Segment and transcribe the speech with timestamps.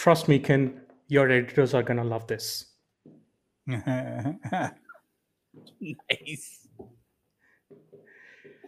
[0.00, 2.66] trust me, Kin, your editors are gonna love this.
[3.66, 3.76] nice.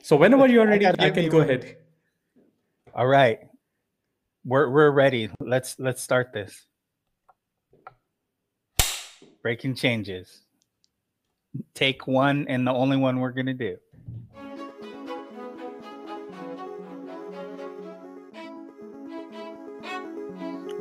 [0.04, 1.76] So whenever you're ready, gotta I can go ahead.
[2.92, 3.38] All right.
[4.44, 5.30] We're we're ready.
[5.38, 6.66] Let's let's start this.
[9.44, 10.40] Breaking changes.
[11.74, 13.76] Take one and the only one we're gonna do.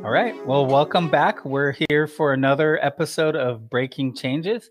[0.03, 0.35] All right.
[0.47, 1.45] Well, welcome back.
[1.45, 4.67] We're here for another episode of Breaking Changes.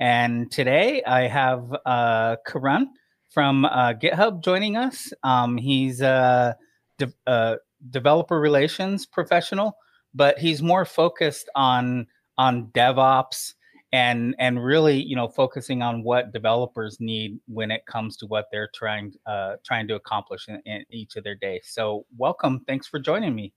[0.00, 2.90] And today I have uh, Karan
[3.28, 5.12] from uh, GitHub joining us.
[5.22, 6.56] Um, he's a
[6.96, 7.56] de- uh,
[7.90, 9.76] developer relations professional,
[10.14, 12.06] but he's more focused on
[12.38, 13.52] on DevOps
[13.92, 18.46] and and really, you know, focusing on what developers need when it comes to what
[18.50, 21.66] they're trying uh, trying to accomplish in, in each of their days.
[21.70, 22.64] So, welcome.
[22.66, 23.52] Thanks for joining me.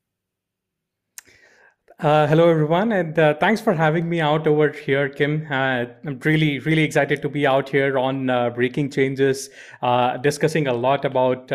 [2.03, 5.47] Uh, hello, everyone, and uh, thanks for having me out over here, Kin.
[5.47, 9.49] Uh, I'm really, really excited to be out here on uh, Breaking Changes,
[9.81, 11.49] uh, discussing a lot about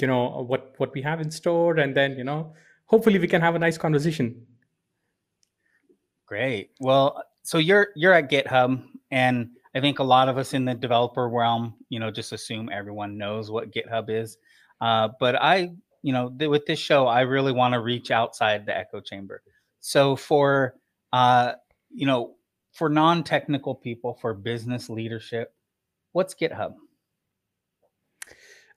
[0.00, 2.54] you know what what we have in store, and then you know
[2.86, 4.46] hopefully we can have a nice conversation.
[6.24, 6.70] Great.
[6.80, 10.74] Well, so you're you're at GitHub, and I think a lot of us in the
[10.74, 14.38] developer realm, you know, just assume everyone knows what GitHub is.
[14.80, 18.74] But I, you know, th- with this show, I really want to reach outside the
[18.74, 19.42] echo chamber.
[19.80, 20.74] So for
[21.12, 21.54] uh,
[21.90, 22.36] you know,
[22.72, 25.52] for non-technical people, for business leadership,
[26.12, 26.74] what's GitHub?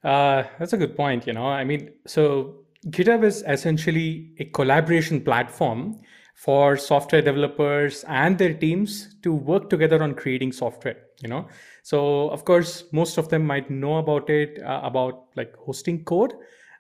[0.04, 1.28] Uh, that's a good point.
[1.28, 6.02] You know, I mean, so GitHub is essentially a collaboration platform
[6.36, 10.98] for software developers and their teams to work together on creating software.
[11.22, 11.48] You know,
[11.84, 16.34] so of course, most of them might know about it, uh, about like hosting code,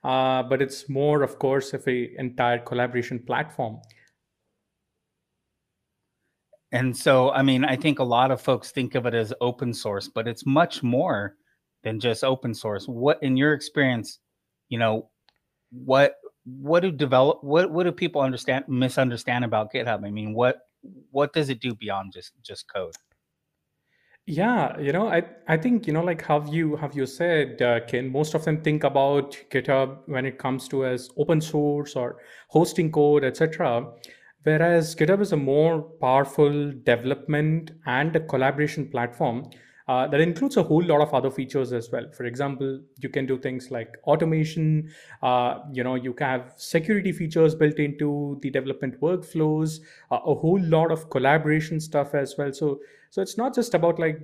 [0.03, 3.79] uh, but it's more, of course, of a entire collaboration platform.
[6.73, 9.73] And so, I mean, I think a lot of folks think of it as open
[9.73, 11.35] source, but it's much more
[11.84, 12.88] than just open source.
[12.88, 14.19] What, in your experience,
[14.69, 15.09] you know,
[15.72, 20.06] what what do develop what what do people understand misunderstand about GitHub?
[20.06, 20.57] I mean, what
[21.11, 22.95] what does it do beyond just just code?
[24.25, 27.81] Yeah, you know, I I think you know like how you have you said, uh,
[27.81, 28.11] Kin.
[28.11, 32.17] Most of them think about GitHub when it comes to as open source or
[32.50, 33.91] hosting code, etc.
[34.43, 39.49] Whereas GitHub is a more powerful development and a collaboration platform
[39.87, 42.05] uh, that includes a whole lot of other features as well.
[42.15, 44.89] For example, you can do things like automation.
[45.21, 49.79] Uh, you know, you can have security features built into the development workflows.
[50.11, 52.53] Uh, a whole lot of collaboration stuff as well.
[52.53, 52.79] So,
[53.09, 54.21] so it's not just about like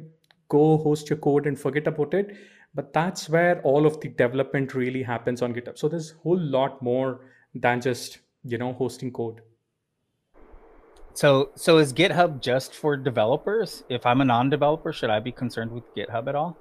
[0.47, 2.35] go host your code and forget about it,
[2.73, 5.77] but that's where all of the development really happens on GitHub.
[5.77, 7.21] So there's a whole lot more
[7.53, 9.41] than just you know hosting code.
[11.13, 13.83] So so is GitHub just for developers?
[13.89, 16.57] If I'm a non-developer, should I be concerned with GitHub at all?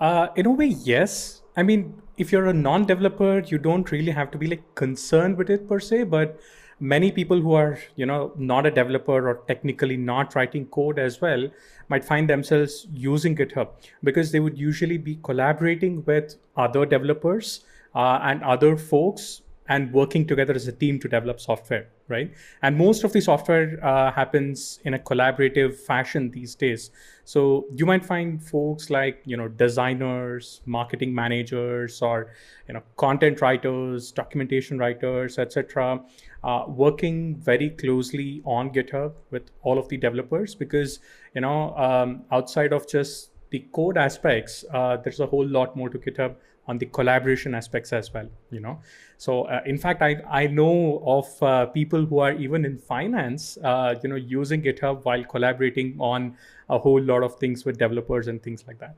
[0.00, 1.42] Uh, in a way, yes.
[1.56, 5.50] I mean, if you're a non-developer, you don't really have to be like concerned with
[5.50, 6.04] it per se.
[6.04, 6.40] But
[6.80, 11.20] many people who are, you know, not a developer or technically not writing code as
[11.20, 11.48] well
[11.88, 13.68] might find themselves using GitHub
[14.02, 17.64] because they would usually be collaborating with other developers
[17.94, 22.30] uh, and other folks and working together as a team to develop software right?
[22.62, 26.90] And most of the software uh, happens in a collaborative fashion these days.
[27.24, 32.32] So you might find folks like you know designers marketing managers or
[32.66, 36.00] you know content writers documentation writers etc
[36.42, 40.98] uh, working very closely on github with all of the developers because
[41.34, 45.88] you know um, outside of just the code aspects uh, there's a whole lot more
[45.88, 46.34] to github
[46.70, 48.78] on the collaboration aspects as well you know
[49.26, 53.58] so uh, in fact i i know of uh, people who are even in finance
[53.64, 56.34] uh, you know using github while collaborating on
[56.68, 58.96] a whole lot of things with developers and things like that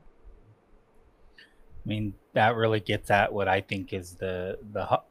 [1.85, 5.01] I mean, that really gets at what I think is the the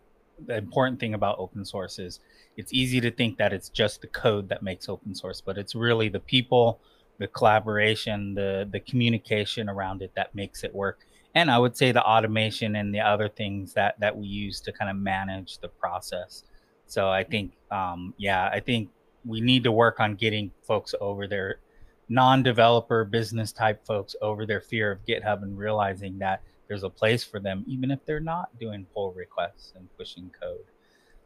[0.46, 2.20] the important thing about open source is
[2.56, 5.74] it's easy to think that it's just the code that makes open source, but it's
[5.74, 6.80] really the people,
[7.18, 11.06] the collaboration, the the communication around it that makes it work.
[11.34, 14.72] And I would say the automation and the other things that that we use to
[14.72, 16.44] kind of manage the process.
[16.86, 18.90] So I think, um, yeah, I think
[19.24, 21.60] we need to work on getting folks over their
[22.08, 27.24] non-developer business type folks over their fear of GitHub and realizing that there's a place
[27.24, 30.64] for them, even if they're not doing pull requests and pushing code.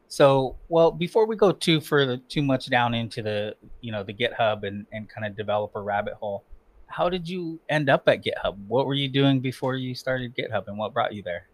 [0.08, 4.14] So, well, before we go too further, too much down into the, you know, the
[4.14, 6.44] GitHub and, and kind of developer rabbit hole,
[6.86, 8.56] how did you end up at GitHub?
[8.68, 11.48] What were you doing before you started GitHub and what brought you there?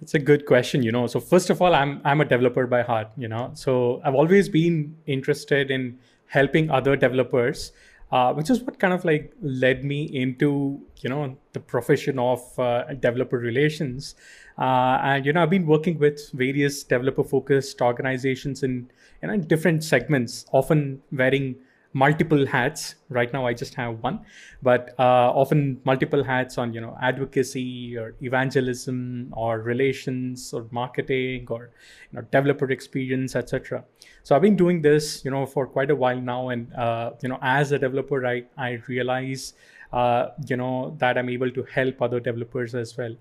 [0.00, 1.06] It's a good question, you know.
[1.06, 3.50] So first of all, I'm I'm a developer by heart, you know.
[3.54, 7.72] So I've always been interested in helping other developers,
[8.10, 12.40] uh, which is what kind of like led me into you know the profession of
[12.58, 14.14] uh, developer relations.
[14.58, 18.90] Uh, and you know, I've been working with various developer-focused organizations in
[19.22, 21.56] you know different segments, often wearing
[21.92, 22.94] multiple hats.
[23.08, 24.20] Right now i just have one.
[24.62, 31.46] But uh, often multiple hats on you know advocacy or evangelism or relations or marketing
[31.50, 31.70] or
[32.10, 33.84] you know developer experience etc
[34.22, 36.48] so i've been doing this you know for quite a while now.
[36.48, 39.54] And uh, you know as a developer i i realize
[39.92, 43.14] uh, you know that i'm able to help other developers as well.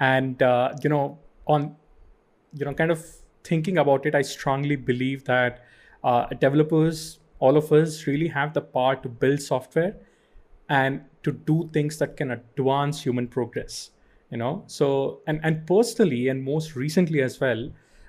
[0.00, 1.76] And uh, you know on
[2.54, 3.04] you know kind of
[3.44, 5.64] thinking about it i strongly believe that
[6.04, 9.94] uh, developers all of us really have the power to build software
[10.68, 13.90] and to do things that can advance human progress
[14.32, 14.64] you know?
[14.66, 17.68] So and and personally and most recently as well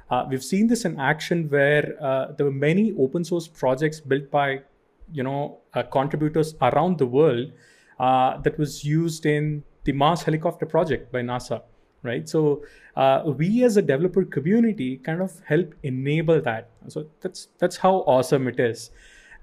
[0.09, 4.31] uh, we've seen this in action where uh, there were many open source projects built
[4.31, 4.61] by
[5.11, 7.51] you know uh, contributors around the world
[7.99, 11.61] uh, that was used in the mars helicopter project by nasa
[12.03, 12.27] right?
[12.27, 12.63] So
[12.97, 16.69] uh, we as a developer community kind of help enable that.
[16.89, 18.91] So that's that's how awesome it is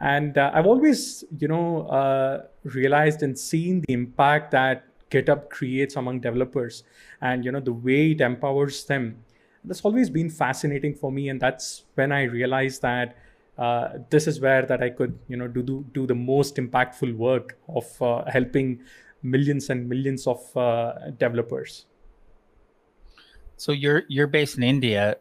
[0.00, 5.96] and uh, I've always, you know, uh, realized and seen the impact that GitHub creates
[5.96, 6.84] among developers,
[7.20, 9.24] and you know the way it empowers them.
[9.64, 13.16] That's always been fascinating for me, and that's when I realized that
[13.58, 17.14] uh, this is where that I could, you know, do do, do the most impactful
[17.16, 18.80] work of uh, helping
[19.22, 21.84] millions and millions of uh, developers.
[23.58, 25.16] So you're you're based in India.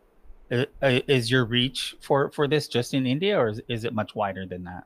[0.51, 3.93] Uh, uh, is your reach for for this just in India, or is, is it
[3.93, 4.85] much wider than that?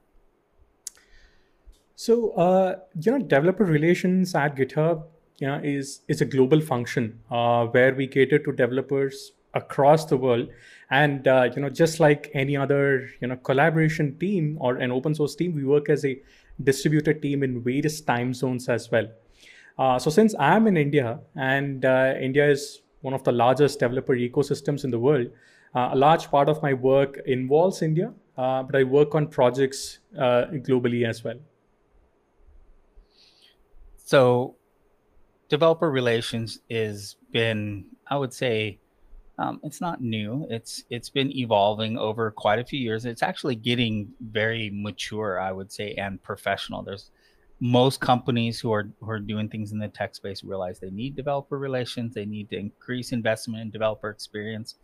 [1.95, 5.05] So uh, you know, developer relations at GitHub,
[5.37, 10.17] you know, is is a global function uh, where we cater to developers across the
[10.17, 10.49] world,
[10.89, 15.15] and uh, you know, just like any other you know collaboration team or an open
[15.15, 16.21] source team, we work as a
[16.61, 19.07] distributed team in various time zones as well.
[19.77, 24.83] Uh, so since I'm in India and India is one of the largest developer ecosystems
[24.83, 25.31] in the world, uh,
[25.73, 30.45] a large part of my work involves India, uh, but I work on projects uh,
[30.67, 31.39] globally as well.
[33.97, 34.57] So,
[35.49, 38.79] developer relations is been, I would say,
[39.39, 40.47] um, it's not new.
[40.49, 43.05] It's it's been evolving over quite a few years.
[43.05, 46.83] It's actually getting very mature, I would say, and professional.
[46.83, 47.11] There's
[47.59, 51.15] most companies who are who are doing things in the tech space realize they need
[51.15, 52.13] developer relations.
[52.13, 54.75] They need to increase investment in developer experience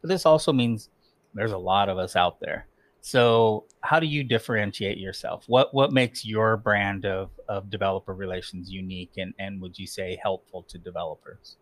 [0.00, 0.90] but this also means
[1.34, 2.66] there's a lot of us out there.
[3.00, 5.44] So how do you differentiate yourself?
[5.46, 10.18] What what makes your brand of, of developer relations unique and, and would you say
[10.22, 11.56] helpful to developers?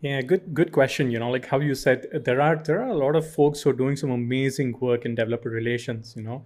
[0.00, 1.10] Yeah, good good question.
[1.10, 3.70] You know, like how you said, there are there are a lot of folks who
[3.70, 6.14] are doing some amazing work in developer relations.
[6.16, 6.44] You know,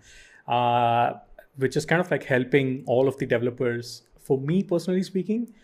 [0.53, 1.13] uh,
[1.57, 4.03] which is kind of like helping all of the developers.
[4.19, 5.55] For me personally speaking,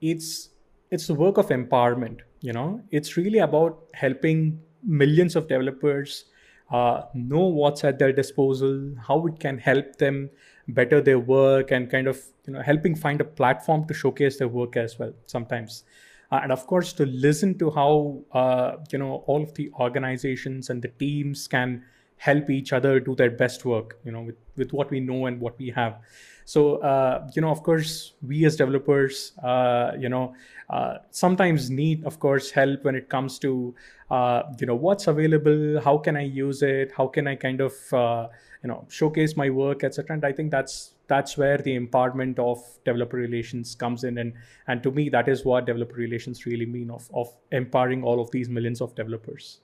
[0.00, 0.50] it's
[0.92, 2.82] it's the work of empowerment you know?
[2.90, 6.26] It's really about helping millions of developers
[6.70, 10.30] uh, know what's at their disposal how it can help them
[10.68, 14.48] better their work and kind of you know helping find a platform to showcase their
[14.48, 15.84] work as well sometimes.
[16.30, 20.70] Uh, and of course to listen to how uh, you know all of the organizations
[20.70, 21.84] and the teams can
[22.16, 25.40] help each other do their best work you know with, with what we know and
[25.40, 26.00] what we have
[26.44, 30.34] so uh, you know of course we as developers uh, you know
[30.70, 33.74] uh, sometimes need of course help when it comes to
[34.10, 37.74] uh, you know what's available how can i use it how can i kind of
[37.92, 38.28] uh,
[38.62, 42.58] you know showcase my work etc and i think that's that's where the empowerment of
[42.84, 44.18] developer relations comes in.
[44.18, 44.32] And
[44.66, 47.28] and to me that is what developer relations really mean of of
[47.60, 49.60] empowering all of these millions of developers.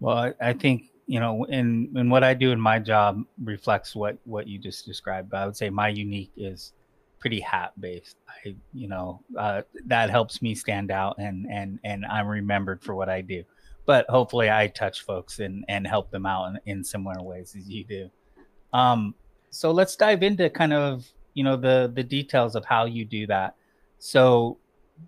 [0.00, 3.94] Well i, I think you know, and and what I do in my job reflects
[3.94, 5.28] what what you just described.
[5.28, 6.72] But I would say my unique is
[7.18, 8.16] pretty hat based.
[8.26, 12.94] I, you know, uh, that helps me stand out and and and I'm remembered for
[12.94, 13.44] what I do.
[13.84, 17.68] But hopefully, I touch folks and and help them out in, in similar ways as
[17.68, 18.10] you do.
[18.72, 19.14] Um,
[19.50, 23.26] so let's dive into kind of you know the the details of how you do
[23.26, 23.54] that.
[23.98, 24.56] So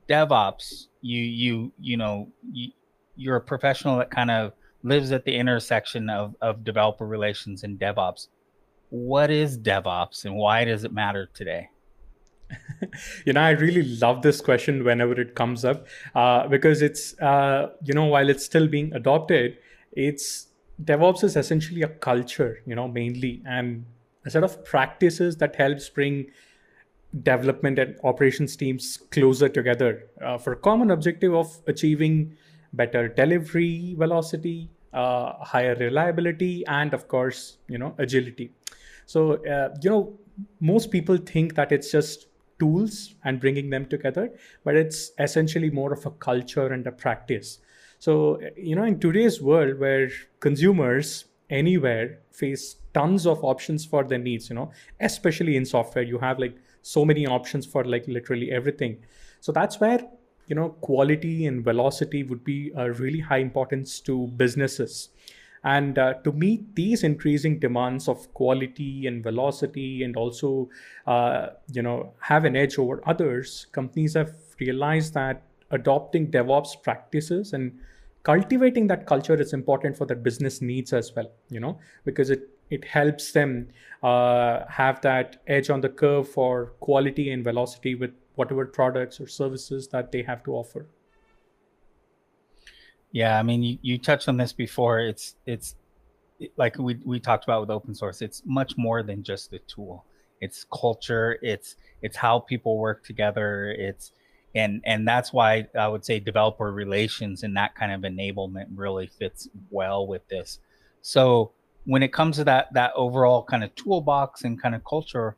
[0.06, 2.72] DevOps, you you you know you,
[3.16, 4.52] you're a professional that kind of
[4.84, 8.28] lives at the intersection of, of developer relations and DevOps.
[8.90, 11.70] What is DevOps and why does it matter today?
[13.24, 17.70] you know, I really love this question whenever it comes up uh, because it's, uh,
[17.82, 19.58] you know, while it's still being adopted,
[19.92, 20.48] it's
[20.82, 23.86] DevOps is essentially a culture, you know, mainly, and
[24.24, 26.26] a set of practices that helps bring
[27.22, 32.36] development and operations teams closer together uh, for a common objective of achieving
[32.72, 38.52] better delivery velocity, uh, higher reliability, and of course, you know, agility.
[39.06, 40.18] So, uh, you know,
[40.60, 44.30] most people think that it's just tools and bringing them together,
[44.64, 47.58] but it's essentially more of a culture and a practice.
[47.98, 50.10] So, you know, in today's world where
[50.40, 54.70] consumers anywhere face tons of options for their needs, you know,
[55.00, 58.98] especially in software, you have like so many options for like literally everything.
[59.40, 60.00] So that's where,
[60.46, 65.10] you know, quality and velocity would be a really high importance to businesses.
[65.64, 70.68] And uh, to meet these increasing demands of quality and velocity, and also,
[71.06, 77.54] uh, you know, have an edge over others, companies have realized that adopting DevOps practices
[77.54, 77.72] and
[78.24, 81.30] cultivating that culture is important for their business needs as well.
[81.48, 83.68] You know, because it it helps them
[84.02, 89.26] uh, have that edge on the curve for quality and velocity with whatever products or
[89.26, 90.86] services that they have to offer.
[93.12, 95.00] Yeah, I mean, you, you touched on this before.
[95.00, 95.76] It's it's
[96.56, 98.20] like we we talked about with open source.
[98.22, 100.04] It's much more than just a tool.
[100.40, 101.38] It's culture.
[101.40, 103.70] It's it's how people work together.
[103.70, 104.12] It's
[104.54, 109.06] and and that's why I would say developer relations and that kind of enablement really
[109.06, 110.58] fits well with this.
[111.02, 111.52] So
[111.84, 115.36] when it comes to that that overall kind of toolbox and kind of culture,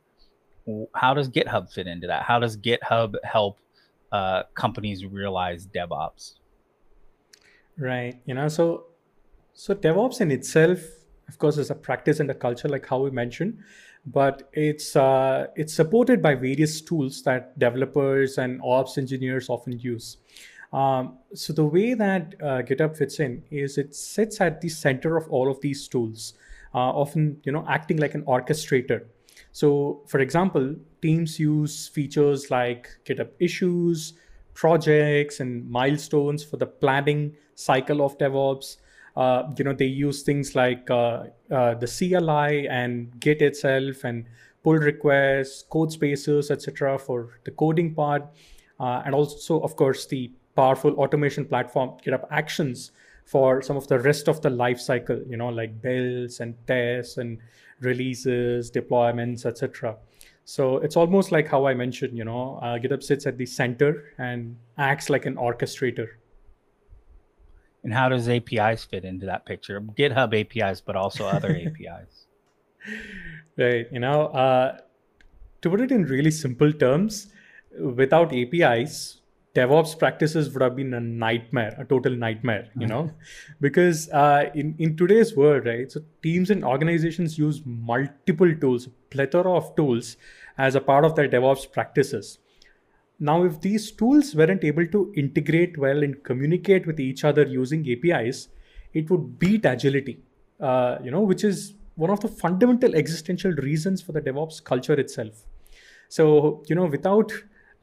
[0.93, 2.23] how does GitHub fit into that?
[2.23, 3.59] How does GitHub help
[4.11, 6.33] uh, companies realize DevOps?
[7.77, 8.19] Right.
[8.25, 8.85] You know, so
[9.53, 10.79] so DevOps in itself,
[11.27, 13.59] of course, is a practice and a culture, like how we mentioned,
[14.05, 20.17] but it's uh, it's supported by various tools that developers and ops engineers often use.
[20.73, 25.15] Um, so the way that uh, GitHub fits in is it sits at the center
[25.15, 26.33] of all of these tools,
[26.73, 29.05] uh, often you know acting like an orchestrator.
[29.57, 34.13] So, for example, teams use features like GitHub issues,
[34.53, 38.77] projects and milestones for the planning cycle of DevOps.
[39.15, 44.25] Uh, you know, they use things like uh, uh, the CLI and Git itself and
[44.63, 46.99] pull requests, Codespaces, etc.
[46.99, 48.27] for the coding part,
[48.79, 52.91] uh, and also, of course, the powerful automation platform GitHub Actions
[53.25, 55.19] for some of the rest of the life cycle.
[55.27, 57.39] You know, like builds and tests and
[57.79, 59.97] releases, deployments, etc.
[60.45, 64.13] So it's almost like how I mentioned, you know, uh, GitHub sits at the center
[64.17, 66.07] and acts like an orchestrator.
[67.83, 69.79] And how does APIs fit into that picture?
[69.81, 72.27] GitHub APIs, but also other APIs.
[73.57, 73.87] Right.
[73.91, 74.77] You know, uh,
[75.61, 77.27] to put it in really simple terms,
[77.79, 79.16] without APIs,
[79.57, 83.11] DevOps practices would have been a nightmare, a total nightmare, you know,
[83.59, 85.91] because uh, in in today's world, right?
[85.91, 90.17] So teams and organizations use multiple tools, plethora of tools,
[90.57, 92.37] as a part of their DevOps practices.
[93.19, 97.87] Now, if these tools weren't able to integrate well and communicate with each other using
[97.89, 98.49] APIs,
[98.93, 100.19] it would beat agility,
[100.59, 104.93] uh, you know, which is one of the fundamental existential reasons for the DevOps culture
[104.93, 105.45] itself.
[106.09, 107.31] So, you know, without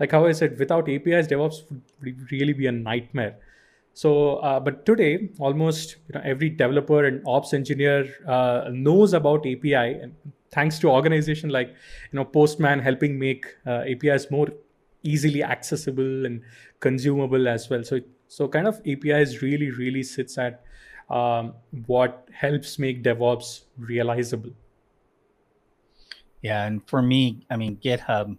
[0.00, 3.36] like how I said, without APIs, DevOps would really be a nightmare.
[3.92, 9.46] So, uh, but today, almost you know every developer and ops engineer uh, knows about
[9.46, 10.14] API, and
[10.50, 14.48] thanks to organization like you know Postman helping make uh, APIs more
[15.04, 16.42] easily accessible and
[16.80, 17.84] consumable as well.
[17.84, 20.64] So, so kind of APIs really, really sits at
[21.10, 21.54] um,
[21.86, 24.50] what helps make DevOps realizable.
[26.42, 28.36] Yeah, and for me, I mean, GitHub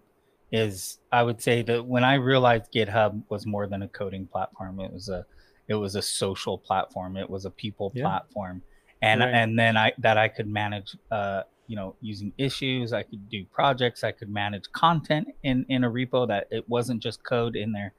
[0.55, 4.79] is I would say that when I realized GitHub was more than a coding platform,
[4.79, 5.25] it was a
[5.67, 8.03] it was a social platform, it was a people yeah.
[8.03, 8.61] platform,
[9.01, 9.33] and right.
[9.33, 13.45] and then I that I could manage, uh, you know, using issues, I could do
[13.51, 17.71] projects, I could manage content in in a repo that it wasn't just code in
[17.71, 17.93] there.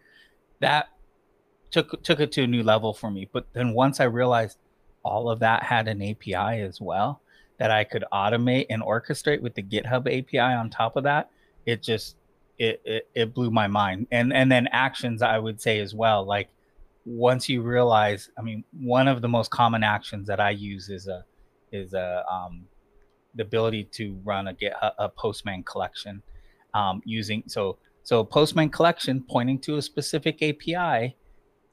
[0.60, 0.88] That
[1.70, 3.28] took took it to a new level for me.
[3.30, 4.58] But then once I realized
[5.04, 7.20] all of that had an API as well
[7.58, 11.30] that I could automate and orchestrate with the GitHub API on top of that,
[11.64, 12.16] it just
[12.58, 14.06] it, it, it blew my mind.
[14.10, 16.24] And and then actions I would say as well.
[16.24, 16.48] Like
[17.04, 21.06] once you realize, I mean, one of the most common actions that I use is
[21.06, 21.24] a
[21.72, 22.64] is a um,
[23.34, 26.22] the ability to run a get a, a Postman collection
[26.74, 31.16] um, using so so Postman collection pointing to a specific API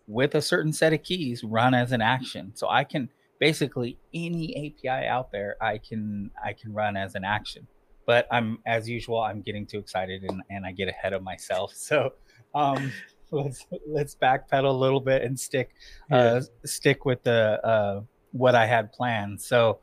[0.08, 2.52] with a certain set of keys run as an action.
[2.56, 3.10] So I can
[3.40, 7.68] basically any API out there I can I can run as an action
[8.06, 11.74] but I'm as usual, I'm getting too excited and, and I get ahead of myself.
[11.84, 12.14] So
[12.56, 12.92] um,
[13.32, 15.76] let's let's backpedal a little bit and stick
[16.12, 19.42] uh, stick with the uh, what I had planned.
[19.42, 19.80] So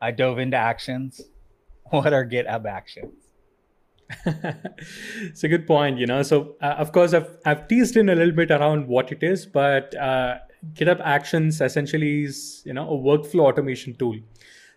[0.00, 1.20] I dove into actions.
[1.90, 3.26] What are GitHub actions?
[4.26, 6.22] it's a good point, you know.
[6.22, 9.46] So, uh, of course, I've, I've teased in a little bit around what it is,
[9.46, 10.38] but uh,
[10.74, 14.16] GitHub Actions essentially is, you know, a workflow automation tool.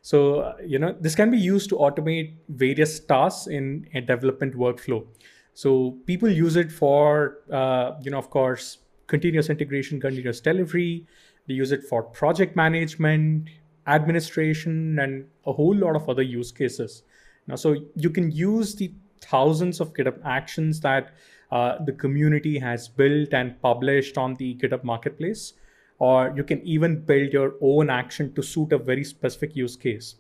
[0.01, 5.05] So, you know, this can be used to automate various tasks in a development workflow.
[5.53, 8.77] So, people use it for, uh, you know, of course,
[9.07, 11.07] continuous integration, continuous delivery.
[11.47, 13.49] They use it for project management,
[13.87, 17.03] administration, and a whole lot of other use cases.
[17.47, 21.13] Now, so you can use the thousands of GitHub actions that
[21.51, 25.53] uh, the community has built and published on the GitHub marketplace,
[25.99, 30.15] or you can even build your own action to suit a very specific use case.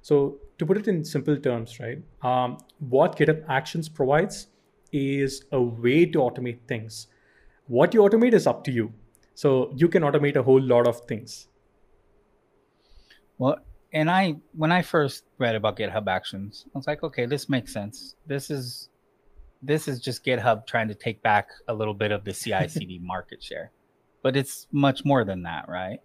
[0.00, 4.48] So, to put it in simple terms, right, um, what GitHub Actions provides
[4.92, 7.08] is a way to automate things.
[7.66, 8.92] What you automate is up to you.
[9.34, 11.48] So, you can automate a whole lot of things.
[13.38, 13.58] Well,
[13.92, 17.72] and I when I first read about GitHub Actions, I was like, okay, this makes
[17.72, 18.16] sense.
[18.26, 18.90] This is
[19.62, 23.42] this is just GitHub trying to take back a little bit of the CI/CD market
[23.42, 23.72] share,
[24.22, 26.00] but it's much more than that, right?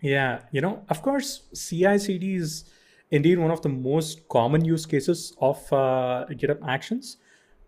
[0.00, 2.64] Yeah, you know, of course, CI/CD is
[3.10, 7.18] indeed one of the most common use cases of uh, GitHub Actions,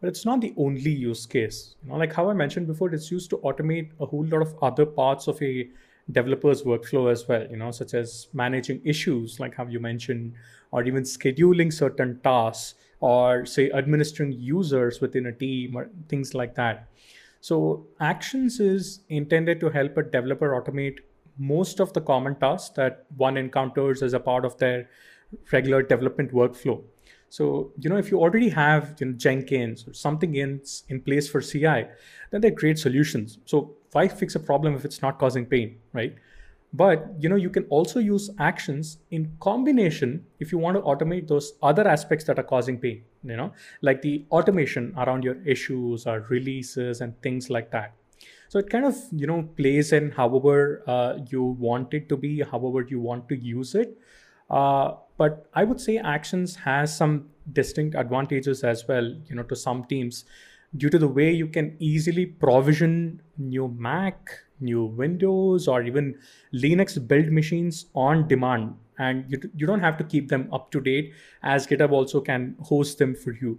[0.00, 1.76] but it's not the only use case.
[1.82, 4.54] You know, like how I mentioned before, it's used to automate a whole lot of
[4.62, 5.68] other parts of a
[6.10, 10.34] developers workflow as well you know such as managing issues like how you mentioned
[10.72, 16.54] or even scheduling certain tasks or say administering users within a team or things like
[16.54, 16.88] that
[17.48, 21.00] so actions is intended to help a developer automate
[21.38, 24.88] most of the common tasks that one encounters as a part of their
[25.52, 26.82] regular development workflow
[27.32, 31.30] so, you know, if you already have you know, Jenkins or something in, in place
[31.30, 31.86] for CI,
[32.30, 33.38] then they're great solutions.
[33.46, 36.14] So why fix a problem if it's not causing pain, right?
[36.72, 41.28] But you know, you can also use actions in combination if you want to automate
[41.28, 43.52] those other aspects that are causing pain, you know,
[43.82, 47.92] like the automation around your issues or releases and things like that.
[48.48, 52.42] So it kind of you know plays in however uh, you want it to be,
[52.42, 53.98] however you want to use it.
[54.50, 59.56] Uh, but I would say Actions has some distinct advantages as well, you know, to
[59.56, 60.24] some teams
[60.76, 64.30] due to the way you can easily provision new Mac,
[64.62, 66.18] new Windows, or even
[66.54, 68.74] Linux build machines on demand.
[68.98, 72.56] And you, you don't have to keep them up to date as GitHub also can
[72.60, 73.58] host them for you.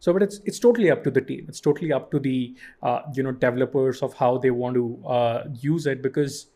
[0.00, 1.44] So, but it's it's totally up to the team.
[1.48, 5.44] It's totally up to the uh, you know developers of how they want to uh,
[5.60, 6.46] use it because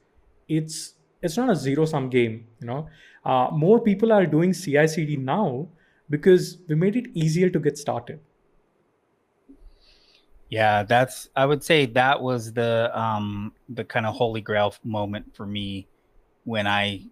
[0.48, 2.46] it's it's not a zero sum game.
[2.60, 2.88] You know,
[3.24, 5.68] uh, more people are doing CI/CD now
[6.08, 8.18] because we made it easier to get started.
[10.54, 15.34] Yeah, that's I would say that was the um the kind of holy grail moment
[15.34, 15.88] for me
[16.44, 17.06] when I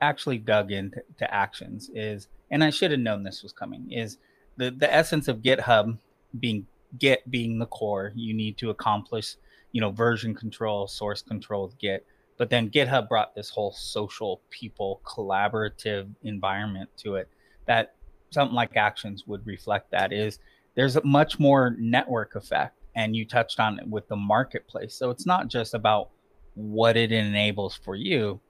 [0.00, 4.18] actually dug into to actions is and I should have known this was coming is
[4.56, 5.98] the the essence of GitHub
[6.38, 6.68] being
[7.00, 9.34] Git being the core, you need to accomplish,
[9.72, 12.06] you know, version control, source control Git
[12.38, 17.28] but then GitHub brought this whole social, people, collaborative environment to it
[17.66, 17.96] that
[18.30, 20.38] something like actions would reflect that is
[20.76, 24.94] there's a much more network effect and you touched on it with the marketplace.
[24.94, 26.10] So it's not just about
[26.54, 28.40] what it enables for you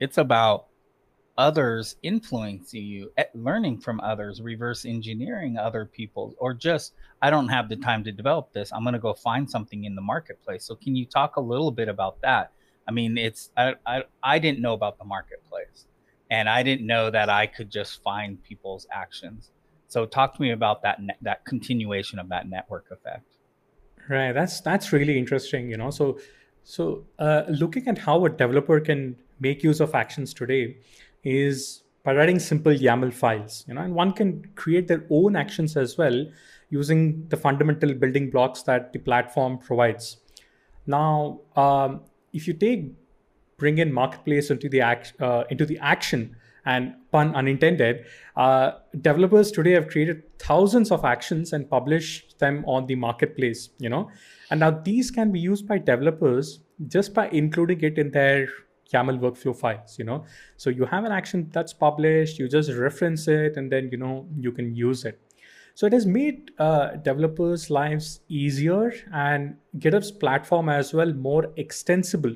[0.00, 0.66] it's about
[1.38, 7.48] others influencing you eh, learning from others reverse engineering other people or just i don't
[7.48, 8.72] have the time to develop this.
[8.72, 10.64] I'm going to go find something in the marketplace.
[10.64, 12.52] So can you talk a little bit about that?
[12.88, 15.86] I mean, it's I, I I didn't know about the marketplace,
[16.30, 19.50] and I didn't know that I could just find people's actions.
[19.90, 23.24] So talk to me about that ne- that continuation of that network effect.
[24.08, 25.68] Right, that's that's really interesting.
[25.68, 26.20] You know, so
[26.62, 30.76] so uh, looking at how a developer can make use of actions today
[31.24, 33.64] is by writing simple YAML files.
[33.66, 36.24] You know, and one can create their own actions as well
[36.68, 40.18] using the fundamental building blocks that the platform provides.
[40.86, 42.92] Now, um, if you take
[43.56, 48.04] bring in marketplace into the act, uh, into the action and pun unintended
[48.36, 53.88] uh, developers today have created thousands of actions and published them on the marketplace you
[53.88, 54.10] know
[54.50, 58.48] and now these can be used by developers just by including it in their
[58.92, 60.24] YAML workflow files, you know.
[60.56, 64.26] So you have an action that's published, you just reference it, and then you know
[64.36, 65.20] you can use it.
[65.74, 72.34] So it has made uh, developers' lives easier and GitHub's platform as well more extensible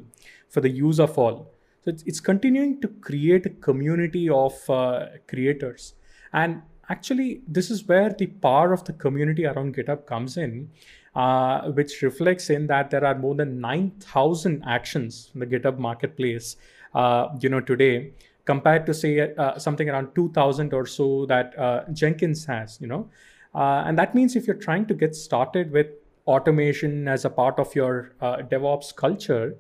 [0.49, 1.54] for the use of all.
[1.85, 5.95] So it's, it's continuing to create a community of uh, creators.
[6.33, 10.71] And actually, this is where the power of the community around GitHub comes in,
[11.15, 16.57] uh, which reflects in that there are more than 9,000 actions in the GitHub marketplace,
[16.95, 18.13] uh, you know, today
[18.45, 23.09] compared to say uh, something around 2000 or so that uh, jenkins has you know
[23.55, 25.91] Uh, and that means if you're trying to get started with
[26.27, 29.55] automation as a part of your DevOps culture,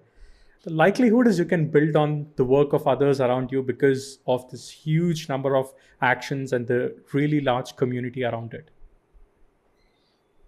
[0.64, 4.50] the likelihood is you can build on the work of others around you because of
[4.50, 8.70] this huge number of actions and the really large community around it.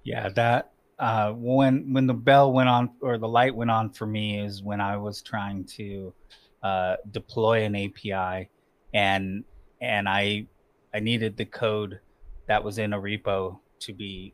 [0.04, 4.06] Yeah, that uh, when when the bell went on or the light went on for
[4.06, 6.14] me is when I was trying to
[6.62, 8.48] uh, deploy an API
[8.94, 9.44] and
[9.82, 10.46] and I
[10.94, 12.00] I needed the code
[12.46, 14.32] that was in a repo to be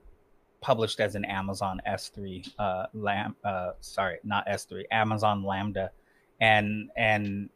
[0.62, 5.90] published as an Amazon S3 uh, lam uh, sorry not S3 Amazon Lambda.
[6.40, 7.50] And and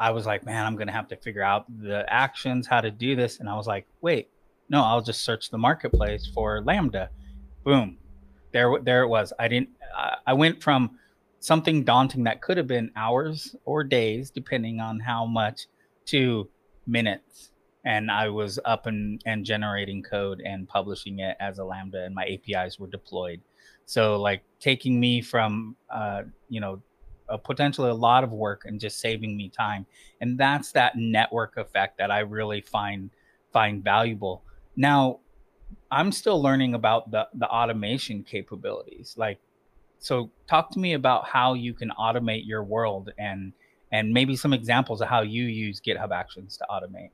[0.00, 3.14] I was like man I'm gonna have to figure out the actions how to do
[3.14, 3.38] this.
[3.38, 4.30] And I was like wait
[4.68, 7.10] no I'll just search the marketplace for Lambda.
[7.62, 7.98] Boom.
[8.52, 9.32] There there it was.
[9.38, 10.98] I didn't I, I went from
[11.38, 15.66] something daunting that could have been hours or days depending on how much
[16.06, 16.48] to
[16.86, 17.52] minutes
[17.84, 22.14] and I was up and, and generating code and publishing it as a Lambda, and
[22.14, 23.40] my APIs were deployed.
[23.86, 26.82] So, like taking me from, uh, you know,
[27.28, 29.86] a potentially a lot of work and just saving me time,
[30.20, 33.10] and that's that network effect that I really find
[33.52, 34.42] find valuable.
[34.76, 35.20] Now,
[35.90, 39.14] I'm still learning about the the automation capabilities.
[39.16, 39.38] Like,
[39.98, 43.52] so talk to me about how you can automate your world and
[43.92, 47.10] and maybe some examples of how you use GitHub Actions to automate.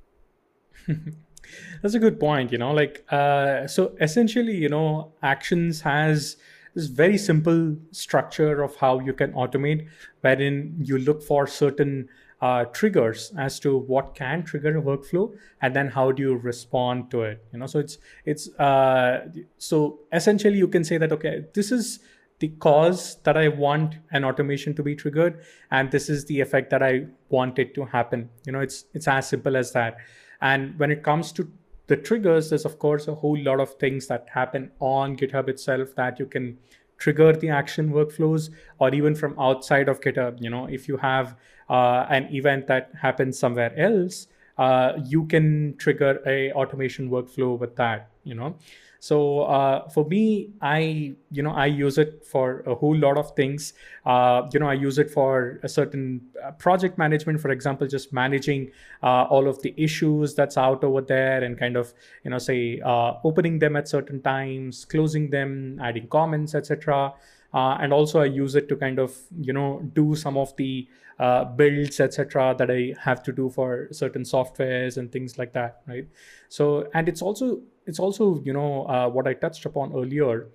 [1.82, 2.52] That's a good point.
[2.52, 6.36] You know, like, uh, so essentially, you know, Actions has
[6.74, 9.86] this very simple structure of how you can automate,
[10.20, 12.08] wherein you look for certain
[12.42, 17.10] uh, triggers as to what can trigger a workflow and then how do you respond
[17.10, 21.46] to it you know so it's it's uh, so essentially you can say that okay
[21.54, 22.00] this is
[22.38, 26.70] the cause that I want an automation to be triggered, and this is the effect
[26.70, 28.28] that I want it to happen.
[28.44, 29.96] You know, it's it's as simple as that.
[30.40, 31.51] And when it comes to
[31.87, 35.94] the triggers, there's of course a whole lot of things that happen on GitHub itself
[35.96, 36.59] that you can
[36.99, 40.42] trigger the action workflows, or even from outside of GitHub.
[40.42, 41.37] You know, if you have
[41.68, 47.77] uh, an event that happens somewhere else, uh, you can trigger a automation workflow with
[47.77, 48.11] that.
[48.25, 48.57] You know.
[49.00, 53.35] So uh, for me, I you know I use it for a whole lot of
[53.37, 53.72] things.
[54.04, 58.12] Uh, you know I use it for a certain uh, project management, for example, just
[58.12, 58.70] managing
[59.02, 61.92] uh, all of the issues that's out over there, and kind of
[62.24, 67.12] you know say uh, opening them at certain times, closing them, adding comments, etc.
[67.54, 70.88] Uh, and also I use it to kind of you know do some of the
[71.18, 75.82] uh, builds etc that I have to do for certain softwares and things like that
[75.87, 76.06] right?
[76.48, 80.48] So and it's also it's also you know uh, what I touched upon earlier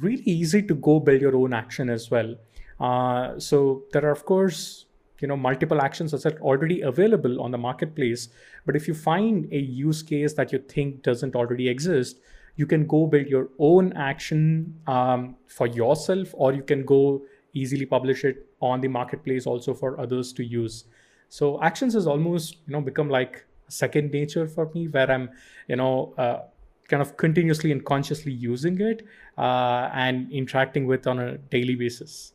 [0.00, 2.36] really easy to go build your own action as well.
[2.78, 4.86] Uh, so there are of course
[5.20, 8.28] you know multiple actions that are already available on the marketplace
[8.66, 12.20] but if you find a use case that you think doesn't already exist
[12.58, 17.22] you can go build your own action um, for yourself or you can go
[17.54, 20.84] easily publish it on the marketplace also for others to use.
[21.28, 25.28] So actions has almost you know become like second nature for me where i'm
[25.68, 26.40] you know uh,
[26.88, 32.32] kind of continuously and consciously using it uh, and interacting with on a daily basis.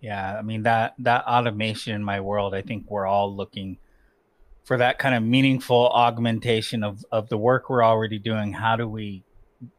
[0.00, 3.78] Yeah i mean that that automation in my world i think we're all looking
[4.64, 8.88] for that kind of meaningful augmentation of of the work we're already doing how do
[8.88, 9.24] we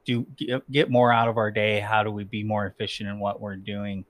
[0.06, 0.26] do
[0.72, 1.80] get more out of our day?
[1.80, 4.06] How do we be more efficient in what we're doing?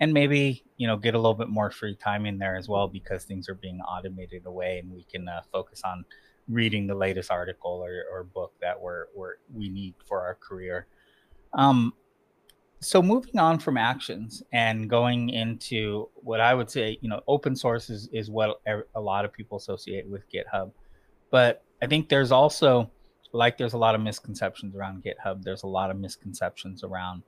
[0.00, 2.88] And maybe you know get a little bit more free time in there as well
[2.88, 6.04] because things are being automated away and we can uh, focus on
[6.48, 10.86] reading the latest article or, or book that we're, we're we need for our career.
[11.52, 11.92] Um,
[12.82, 17.54] so moving on from actions and going into what i would say you know open
[17.54, 18.60] source is, is what
[18.94, 20.72] a lot of people associate with github.
[21.30, 22.90] But i think there's also
[23.32, 25.42] like there's a lot of misconceptions around github.
[25.42, 27.22] There's a lot of misconceptions around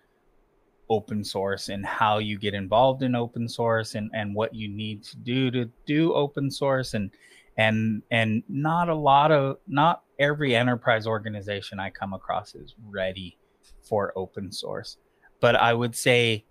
[0.90, 5.02] open source and how you get involved in open source and, and what you need
[5.04, 6.94] to do to do open source.
[6.94, 7.10] And
[7.56, 13.38] and and not a lot of not every enterprise organization I come across is ready
[13.82, 14.96] for open source.
[15.42, 16.46] But I would say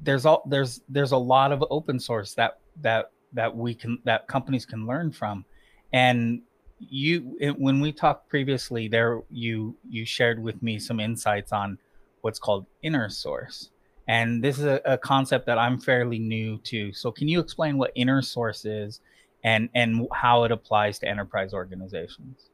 [0.00, 4.28] there's all there's there's a lot of open source that that that we can that
[4.28, 5.44] companies can learn from
[5.92, 6.42] and
[6.78, 11.78] you when we talked previously there you you shared with me some insights on
[12.20, 13.70] what's called inner source.
[14.06, 16.92] And this is a, a, concept that I'm fairly new to.
[16.92, 19.00] So can you explain what inner source is
[19.44, 22.48] and and how it applies to enterprise organizations?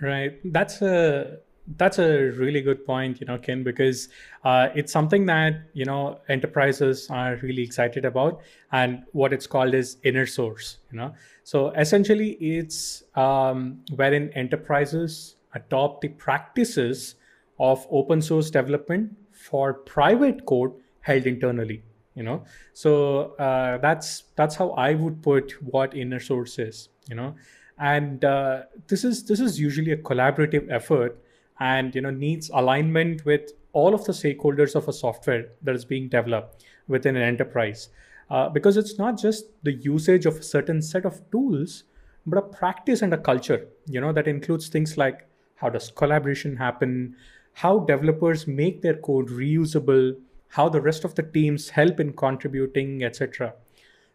[0.00, 0.40] Right.
[0.52, 1.38] That's a
[1.76, 4.08] that's a really good point, you know, Kin, because
[4.44, 9.74] uh, it's something that you know enterprises are really excited about, and what it's called
[9.74, 10.78] is inner source.
[10.92, 17.14] You know, so essentially, it's um, wherein enterprises adopt the practices
[17.58, 21.82] of open source development for private code held internally
[22.14, 27.14] you know so uh, that's that's how i would put what inner source is you
[27.14, 27.34] know
[27.78, 31.20] and uh, this is this is usually a collaborative effort
[31.60, 35.84] and you know needs alignment with all of the stakeholders of a software that is
[35.84, 37.88] being developed within an enterprise.
[38.30, 41.84] Uh, because it's not just the usage of a certain set of tools
[42.26, 46.56] but a practice and a culture you know that includes things like how does collaboration
[46.56, 47.14] happen
[47.52, 50.16] how developers make their code reusable
[50.48, 53.52] how the rest of the teams help in contributing etc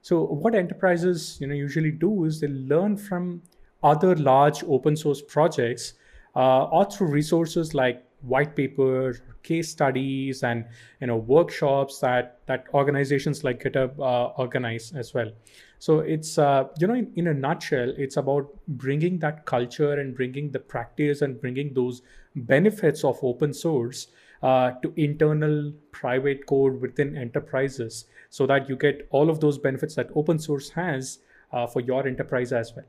[0.01, 3.41] so what enterprises you know usually do is they learn from
[3.83, 5.93] other large open source projects
[6.35, 10.65] uh, or through resources like white papers case studies and
[10.99, 15.31] you know workshops that that organizations like github uh, organize as well.
[15.79, 20.15] So it's uh, you know in, in a nutshell it's about bringing that culture and
[20.15, 22.01] bringing the practice and bringing those
[22.35, 24.07] benefits of open source
[24.43, 29.95] uh, to internal private code within enterprises so that you get all of those benefits
[29.95, 31.19] that open source has
[31.51, 32.85] uh, for your enterprise as well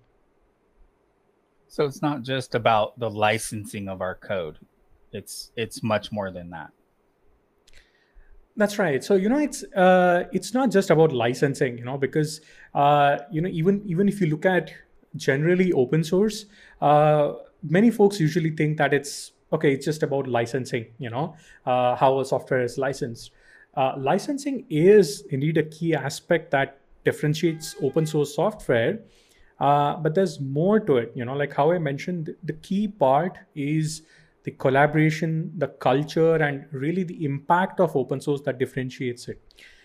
[1.71, 4.59] so it's not just about the licensing of our code.
[5.13, 6.71] It's it's much more than that.
[8.57, 9.03] That's right.
[9.03, 12.41] So you know, it's uh, it's not just about licensing, you know, because
[12.75, 14.73] uh, you know even even if you look at
[15.15, 16.47] generally open source,
[16.81, 19.73] uh, many folks usually think that it's okay.
[19.73, 23.31] It's just about licensing, you know, uh, how a software is licensed.
[23.77, 28.99] Uh, licensing is indeed a key aspect that differentiates open source software
[29.61, 33.39] uh, but there's more to it, you know, like how I mentioned, the key part
[33.55, 34.03] is
[34.45, 39.41] the collaboration, the culture, and really the impact of open source that differentiates it.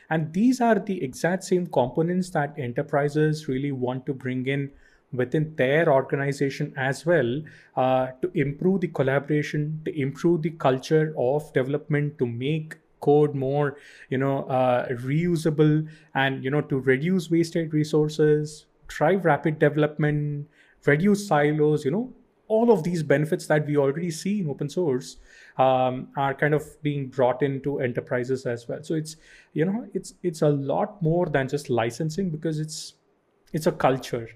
[0.10, 4.72] And these are the exact same components that enterprises really want to bring in
[5.12, 7.42] within their organization as well
[7.76, 13.78] uh, to improve the collaboration, to improve the culture of development, to make code more
[14.10, 20.48] you know uh, reusable and you know to reduce wasted resources drive rapid development,
[20.86, 22.14] reduce silos, you know,
[22.48, 25.18] all of these benefits that we already see in open source
[25.58, 28.84] um, are kind of being brought into enterprises as well.
[28.84, 29.16] So it's
[29.54, 32.96] you know it's it's a lot more than just licensing because it's
[33.54, 34.30] it's a culture.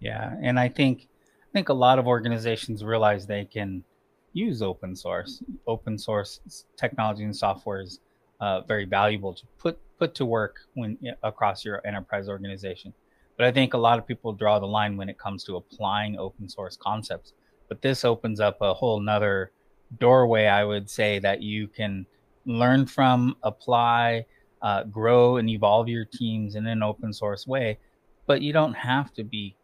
[0.00, 1.08] Yeah, and I think
[1.42, 3.84] I think a lot of organizations realize they can
[4.32, 5.42] use open source.
[5.66, 8.00] Open source technology and software is
[8.42, 12.92] uh, very valuable to put put to work when across your enterprise organization.
[13.36, 16.18] But I think a lot of people draw the line when it comes to applying
[16.18, 17.32] open source concepts.
[17.68, 19.52] But this opens up a whole nother
[20.00, 22.04] doorway, I would say, that you can
[22.44, 24.26] learn from, apply,
[24.60, 27.78] uh, grow, and evolve your teams in an open source way.
[28.26, 29.54] But you don't have to be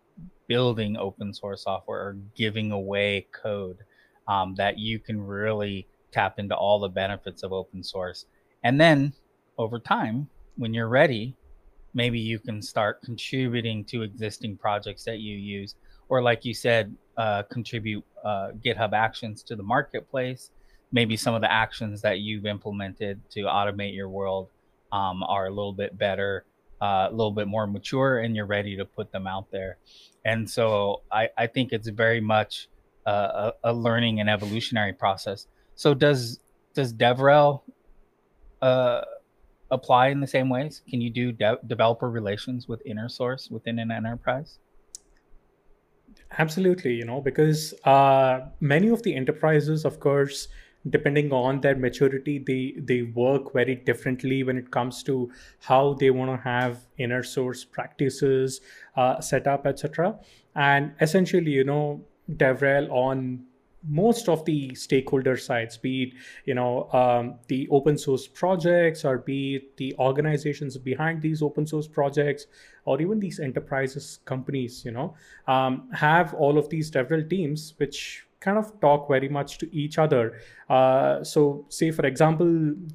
[0.47, 3.79] building open source software or giving away code
[4.29, 8.27] um, that you can really tap into all the benefits of open source.
[8.63, 9.13] And then
[9.57, 11.35] over time, when you're ready,
[11.95, 15.75] maybe you can start contributing to existing projects that you use,
[16.09, 20.51] or like you said, uh, contribute uh, GitHub Actions to the marketplace.
[20.93, 24.49] Maybe some of the actions that you've implemented to automate your world
[24.93, 26.45] um, are a little bit better,
[26.81, 29.77] uh, a little bit more mature, and you're ready to put them out there.
[30.25, 32.69] And so I, I think it's very much
[33.07, 35.47] a, a learning and evolutionary process.
[35.75, 36.41] So does
[36.75, 37.63] does DevRel
[38.63, 39.03] uh,
[39.71, 40.83] apply in the same ways?
[40.89, 44.59] Can you do de- developer relations with inner source within an enterprise?
[46.39, 50.49] Absolutely, you know, because uh, many of the enterprises, of course,
[50.89, 56.11] depending on their maturity, they they work very differently when it comes to how they
[56.11, 58.61] want to have inner source practices
[58.97, 60.19] uh, set up, etc.
[60.55, 63.45] And essentially, you know, DevRel on
[63.87, 66.15] most of the stakeholder sides, be it
[66.45, 71.67] you know um, the open source projects, or be it the organizations behind these open
[71.67, 72.47] source projects,
[72.85, 75.15] or even these enterprises companies, you know,
[75.47, 79.99] um, have all of these several teams which kind of talk very much to each
[79.99, 80.39] other.
[80.69, 82.47] Uh, so, say for example,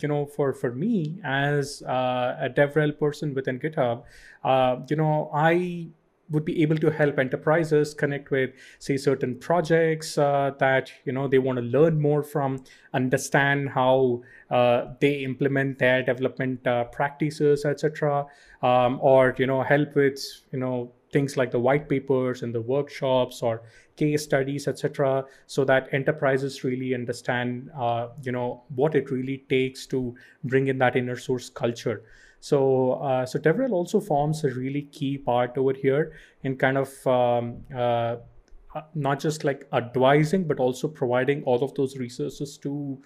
[0.02, 4.04] you know, for for me as uh, a DevRel person within GitHub,
[4.44, 5.88] uh, you know, I
[6.30, 11.28] would be able to help enterprises connect with say certain projects uh, that you know
[11.28, 17.66] they want to learn more from understand how uh, they implement their development uh, practices
[17.66, 18.26] etc
[18.62, 20.20] um, or you know help with
[20.52, 23.62] you know things like the white papers and the workshops or
[23.96, 29.86] case studies etc so that enterprises really understand uh, you know what it really takes
[29.86, 32.04] to bring in that inner source culture
[32.44, 37.08] so, uh, so DevRel also forms a really key part over here in kind of
[37.08, 38.18] um, uh,
[38.76, 43.02] uh, not just like advising but also providing all of those resources to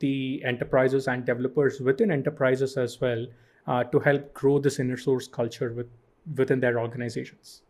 [0.00, 3.26] the enterprises and developers within enterprises as well
[3.66, 5.88] uh, to help grow this inner source culture with,
[6.36, 7.62] within their organizations.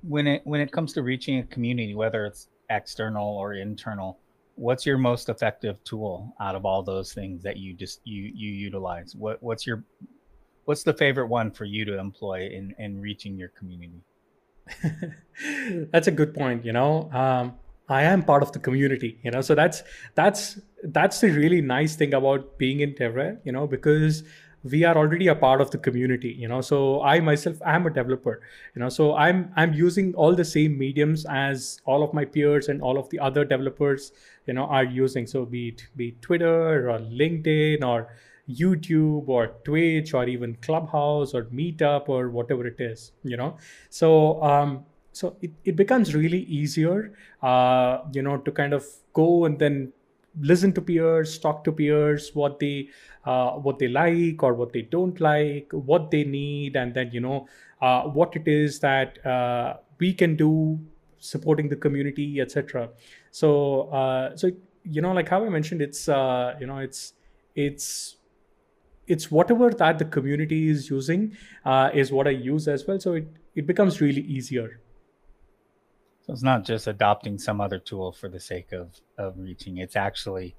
[0.00, 4.20] When it when it comes to reaching a community whether it's external or internal
[4.58, 8.50] what's your most effective tool out of all those things that you just you you
[8.50, 9.14] utilize?
[9.14, 9.84] What what's your
[10.64, 14.02] what's the favorite one for you to employ in in reaching your community?
[15.92, 17.10] That's a good point you know?
[17.12, 17.54] Um,
[17.90, 19.40] i am part of the community you know?
[19.40, 19.82] So that's
[20.14, 23.66] that's that's the really nice thing about being in DevRel you know?
[23.66, 24.24] Because
[24.64, 26.60] we are already a part of the community you know.
[26.60, 28.40] So i myself am a developer
[28.74, 28.88] you know.
[28.88, 32.98] So i'm i'm using all the same mediums as all of my peers and all
[32.98, 34.12] of the other developers
[34.46, 35.26] you know are using.
[35.26, 38.08] So be it be it twitter or linkedin or
[38.48, 43.56] youtube or twitch or even clubhouse or meetup or whatever it is you know.
[43.90, 49.44] So um so it, it becomes really easier uh you know to kind of go
[49.44, 49.92] and then
[50.40, 52.88] listen to peers talk to peers what they
[53.24, 57.20] uh, what they like or what they don't like what they need and then you
[57.20, 57.46] know
[57.82, 60.78] uh, what it is that uh, we can do
[61.18, 62.88] supporting the community etc
[63.30, 64.50] so uh, so
[64.84, 67.14] you know like how i mentioned it's uh, you know it's
[67.54, 68.16] it's
[69.08, 73.00] it's whatever that the community is using uh, is what i use as well.
[73.00, 74.80] So it it becomes really easier
[76.28, 79.78] so it's not just adopting some other tool for the sake of of reaching.
[79.78, 80.54] It's actually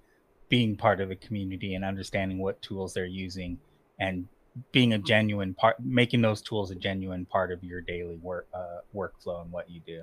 [0.49, 3.59] being part of the community and understanding what tools they're using
[3.99, 4.27] and
[4.71, 8.79] being a genuine part making those tools a genuine part of your daily work uh,
[8.95, 10.01] workflow and what you do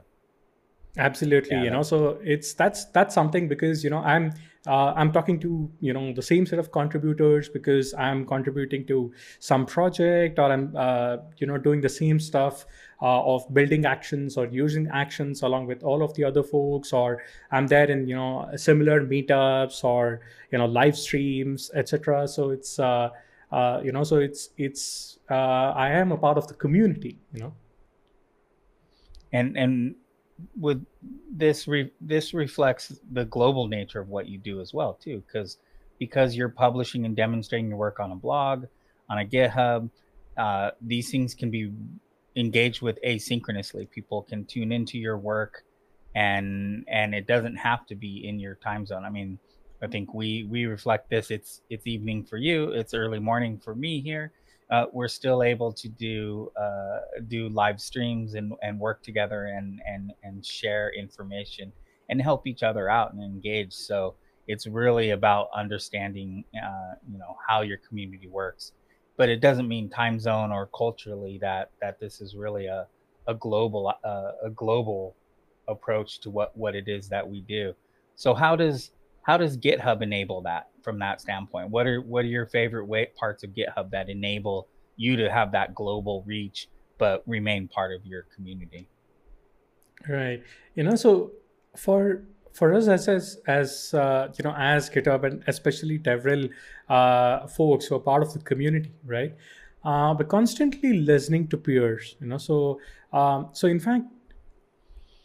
[0.98, 4.32] absolutely yeah, you know so it's that's that's something because you know i'm
[4.68, 9.12] uh, i'm talking to you know the same set of contributors because i'm contributing to
[9.40, 12.64] some project or i'm uh, you know doing the same stuff
[13.00, 17.66] of building actions or using actions along with all of the other folks or i'm
[17.66, 23.10] there in you know similar meetups or you know live streams etc so it's uh,
[23.52, 27.40] uh, you know so it's it's uh, i am a part of the community you
[27.40, 27.52] know.
[29.32, 29.94] And and
[30.58, 30.84] with
[31.30, 35.58] this re- this reflects the global nature of what you do as well too because
[35.98, 38.66] because you're publishing and demonstrating your work on a blog
[39.08, 39.90] on a github
[40.36, 41.72] uh, these things can be
[42.36, 43.90] engaged with asynchronously.
[43.90, 45.64] People can tune into your work
[46.14, 49.04] and and it doesn't have to be in your time zone.
[49.04, 49.38] I mean
[49.82, 51.30] i think we we reflect this.
[51.30, 52.70] It's it's evening for you.
[52.70, 54.32] It's early morning for me here.
[54.70, 59.80] Uh, we're still able to do uh, do live streams and, and work together and,
[59.86, 61.72] and and share information
[62.08, 63.72] and help each other out and engage.
[63.72, 64.14] So
[64.48, 68.72] it's really about understanding, uh, you know, how your community works.
[69.16, 72.86] But it doesn't mean time zone or culturally that that this is really a
[73.26, 75.16] a global uh, a global
[75.68, 77.74] approach to what what it is that we do.
[78.14, 81.70] So how does how does GitHub enable that from that standpoint?
[81.70, 85.52] What are what are your favorite way, parts of GitHub that enable you to have
[85.52, 88.88] that global reach but remain part of your community?
[90.08, 90.42] Right.
[90.74, 91.32] You know, so
[91.76, 92.22] for
[92.56, 96.50] for us as as, as uh, you know as GitHub and especially DevRel
[96.88, 99.34] uh, folks who are part of the community, right?
[99.84, 102.38] Uh, but constantly listening to peers, you know.
[102.38, 102.80] So
[103.12, 104.04] um, so in fact,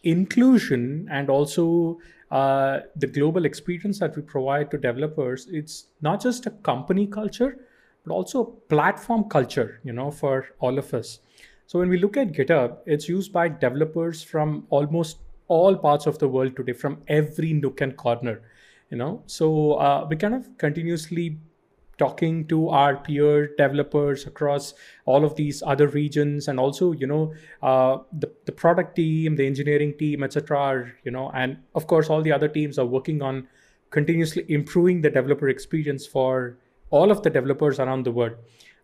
[0.03, 1.99] inclusion and also
[2.31, 7.57] uh, the global experience that we provide to developers it's not just a company culture
[8.05, 11.19] but also a platform culture you know for all of us
[11.67, 15.17] so when we look at github it's used by developers from almost
[15.57, 18.41] all parts of the world today from every nook and corner
[18.91, 19.23] you know?
[19.25, 21.39] So uh, we kind of continuously
[21.97, 24.73] talking to our peer developers across
[25.05, 29.45] all of these other regions and also you know uh, the, the product team the
[29.45, 33.47] engineering team etc you know and of course all the other teams are working on
[33.91, 36.57] continuously improving the developer experience for
[36.89, 38.33] all of the developers around the world.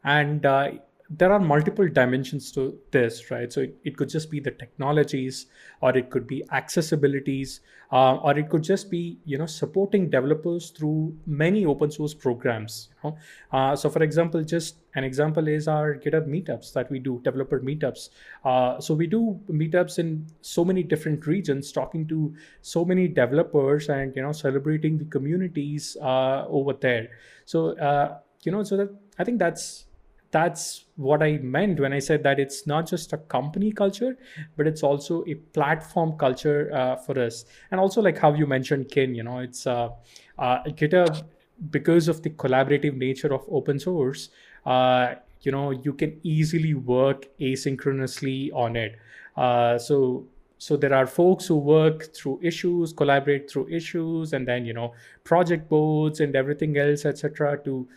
[0.03, 0.71] And uh,
[1.10, 3.52] there are multiple dimensions to this, right?
[3.52, 5.46] So it, it could just be the technologies,
[5.82, 7.62] or it could be accessibilities,
[7.94, 12.90] uh, or it could just be you know supporting developers through many open source programs.
[13.04, 13.17] You know?
[13.52, 17.62] Uh, so for example, just an example is our GitHub meetups that we do, developer
[17.62, 18.10] meetups.
[18.44, 23.88] Uh, so we do meetups in so many different regions, talking to so many developers,
[23.88, 27.08] and you know celebrating the communities uh, over there.
[27.46, 29.87] So uh, you know, so that I think that's
[30.32, 34.17] that's what I meant when I said that it's not just a company culture,
[34.56, 37.46] but it's also a platform culture uh, for us.
[37.71, 39.90] And also, like how you mentioned, Kin, you know, it's uh,
[40.38, 41.23] uh, GitHub
[41.71, 44.30] because of the collaborative nature of open source.
[44.65, 48.98] Uh, you know, you can easily work asynchronously on it.
[49.36, 50.28] Uh, so
[50.60, 54.92] so there are folks who work through issues collaborate through issues and then you know
[55.23, 57.88] project boards and everything else etc to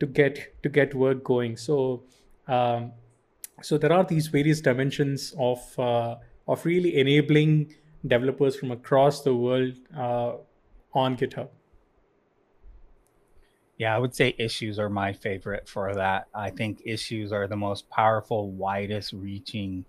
[0.00, 2.02] to get to get work going so
[2.48, 2.92] um,
[3.62, 6.16] so there are these various dimensions of uh,
[6.48, 7.72] of really enabling
[8.06, 10.32] developers from across the world uh,
[10.94, 11.48] on github
[13.80, 16.26] yeah, I would say issues are my favorite for that.
[16.34, 19.86] I think issues are the most powerful, widest reaching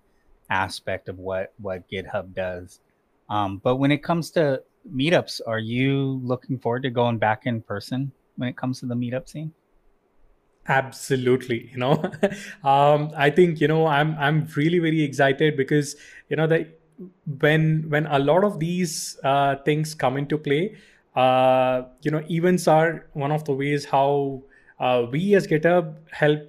[0.48, 2.80] aspect of what what GitHub does.
[3.28, 7.60] Um, but when it comes to meetups, are you looking forward to going back in
[7.60, 9.52] person when it comes to the meetup scene?
[10.68, 11.94] Absolutely, you know,
[12.64, 15.96] um, I think you know I'm I'm really very excited because
[16.28, 16.78] you know that
[17.40, 20.76] when when a lot of these uh, things come into play,
[21.16, 24.42] uh, you know events are one of the ways how
[24.78, 26.40] uh, we as github help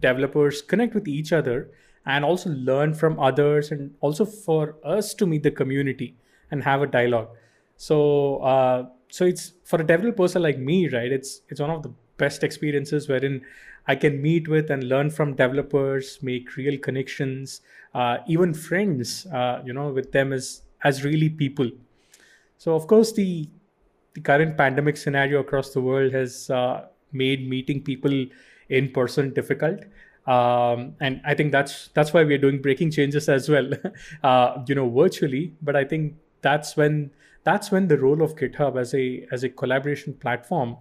[0.00, 1.70] developers connect with each other
[2.04, 6.14] and also learn from others and also for us to meet the community
[6.50, 7.28] and have a dialogue.
[7.78, 11.90] So uh, so it's for a developer like me right it's it's one of the
[12.24, 13.40] best experiences wherein
[13.86, 17.60] i can meet with and learn from developers make real connections
[17.94, 21.70] uh, even friends uh, you know with them as as really people.
[22.58, 23.48] So of course the
[24.14, 28.26] the current pandemic scenario across the world has uh, made meeting people
[28.68, 29.80] in person difficult.
[30.24, 33.72] Um, and i think that's that's why we're doing breaking changes as well
[34.22, 35.54] uh, you know virtually.
[35.60, 37.10] But i think that's when
[37.44, 40.76] that's when the role of github as a as a collaboration platform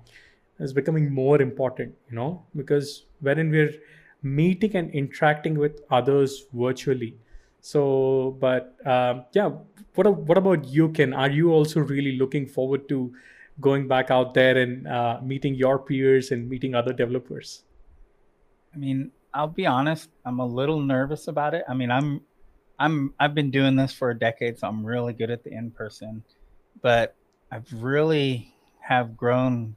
[0.62, 3.74] is becoming more important you know because wherein we're
[4.24, 7.18] meeting and interacting with others virtually.
[7.62, 9.50] So but um, yeah
[9.96, 11.14] what what about you Kin?
[11.14, 13.14] Are you also really looking forward to
[13.60, 17.64] going back out there and uh, meeting your peers and meeting other developers?
[18.74, 21.64] I mean i'll be honest i'm a little nervous about it.
[21.68, 22.22] I mean i'm
[22.80, 25.72] i'm i've been doing this for a decade so i'm really good at the in
[25.72, 26.24] person
[26.82, 27.16] but
[27.52, 29.76] i've really have grown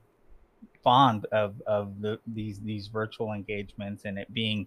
[0.84, 4.66] fond of of the, these these virtual engagements and it being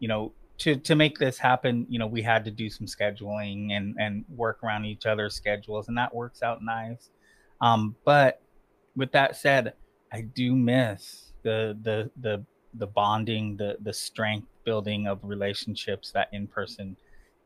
[0.00, 0.32] you know
[0.62, 4.24] to to make this happen, you know, we had to do some scheduling and and
[4.28, 7.10] work around each other's schedules, and that works out nice.
[7.60, 8.40] Um, but
[8.94, 9.74] with that said,
[10.12, 12.44] I do miss the the the
[12.74, 16.96] the bonding, the the strength building of relationships that in person,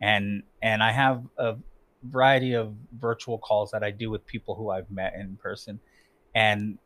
[0.02, 1.56] and and I have a
[2.02, 5.80] variety of virtual calls that I do with people who I've met in person,
[6.34, 6.78] and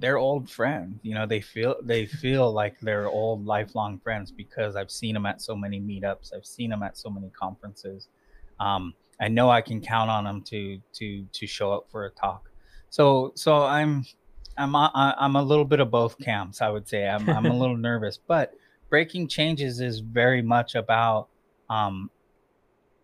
[0.00, 0.98] they're old friends.
[1.02, 5.26] You know, they feel they feel like they're old lifelong friends because I've seen them
[5.26, 6.34] at so many meetups.
[6.34, 8.08] I've seen them at so many conferences.
[8.58, 12.10] Um, I know I can count on them to to to show up for a
[12.10, 12.50] talk.
[12.88, 14.04] So so I'm
[14.56, 16.62] I'm I'm a little bit of both camps.
[16.62, 18.54] I would say I'm I'm a little nervous, but
[18.88, 21.28] breaking changes is very much about
[21.68, 22.10] um,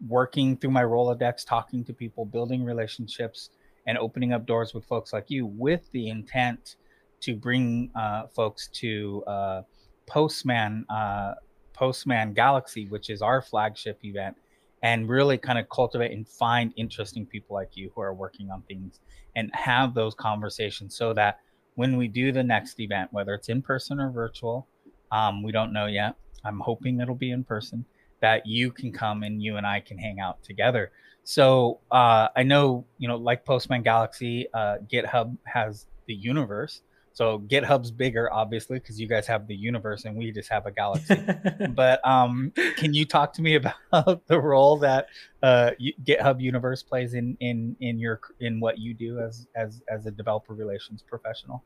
[0.09, 3.51] working through my Rolodex, talking to people, building relationships,
[3.87, 6.77] and opening up doors with folks like you with the intent
[7.21, 9.63] to bring uh, folks to uh,
[10.07, 11.35] Postman uh,
[11.73, 14.37] Postman Galaxy, which is our flagship event,
[14.83, 18.63] and really kind of cultivate and find interesting people like you who are working on
[18.63, 19.01] things
[19.35, 21.41] and have those conversations so that
[21.75, 24.67] when we do the next event, whether it's in person or virtual,
[25.13, 26.15] um, we don't know yet.
[26.45, 27.85] I'm hoping it'll be in person
[28.21, 30.91] that you can come and you and I can hang out together.
[31.25, 36.83] So uh, I know, you know, like Postman Galaxy, uh, GitHub has the universe.
[37.17, 40.71] So GitHub's bigger, obviously, because you guys have the universe and we just have a
[40.71, 41.17] galaxy.
[41.71, 45.07] but um, can you talk to me about the role that
[45.43, 45.71] uh,
[46.05, 50.11] GitHub Universe plays in in in your in what you do as as as a
[50.11, 51.65] developer relations professional?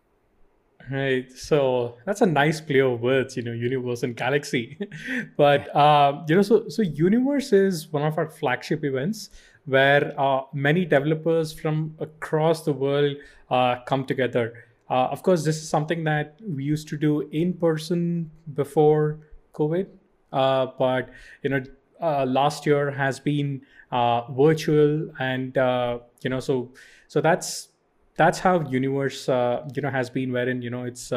[0.89, 1.29] Right.
[1.33, 4.79] So that's a nice play of words, you know, universe and galaxy.
[5.37, 9.31] but um, you know, so so universe is one of our flagship events
[9.65, 13.17] where uh, many developers from across the world
[13.51, 14.70] uh, come together.
[14.91, 19.21] Uh, of course, this is something that we used to do in person before
[19.55, 19.87] COVID,
[20.33, 21.11] uh, but
[21.43, 21.63] you know,
[22.03, 23.63] uh, last year has been
[23.93, 26.73] uh, virtual, and uh, you know, so
[27.07, 27.69] so that's
[28.17, 30.33] that's how universe uh, you know has been.
[30.33, 31.13] Wherein you know it's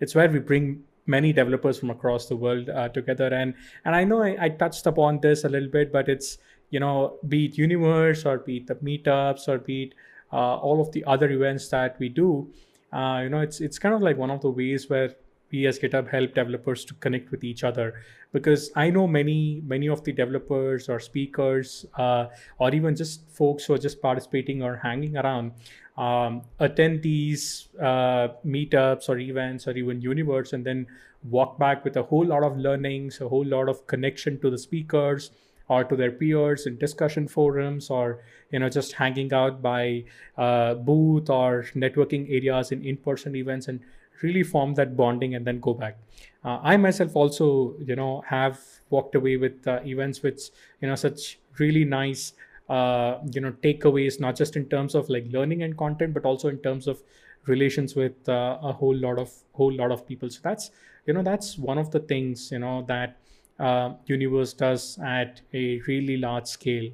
[0.00, 3.52] it's where we bring many developers from across the world together, and
[3.84, 6.38] and I know I, I touched upon this a little bit, but it's
[6.70, 9.94] you know be it universe or be it the meetups or be it
[10.32, 12.50] all of the other events that we do
[12.92, 15.14] uh, you know it's it's kind of like one of the ways where
[15.50, 17.94] we as github help developers to connect with each other.
[18.32, 22.26] Because i know many many of the developers or speakers uh,
[22.58, 25.52] or even just folks who are just participating or hanging around
[25.96, 30.86] um, attend these uh, meetups or events or even universe and then
[31.24, 34.58] walk back with a whole lot of learnings a whole lot of connection to the
[34.58, 35.32] speakers
[35.70, 40.04] or to their peers in discussion forums or you know just hanging out by
[40.36, 43.80] uh, booth or networking areas in in-person events and
[44.22, 45.96] really form that bonding and then go back.
[46.44, 47.46] Uh, i myself also
[47.90, 48.60] you know have
[48.90, 50.50] walked away with uh, events which
[50.80, 52.32] you know such really nice
[52.68, 56.48] uh, you know takeaways not just in terms of like learning and content but also
[56.48, 57.02] in terms of
[57.46, 60.30] relations with uh, a whole lot of whole lot of people.
[60.30, 60.70] So that's
[61.06, 63.16] you know that's one of the things you know that
[63.60, 66.90] uh, universe does at a really large scale.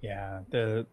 [0.00, 0.86] Yeah the,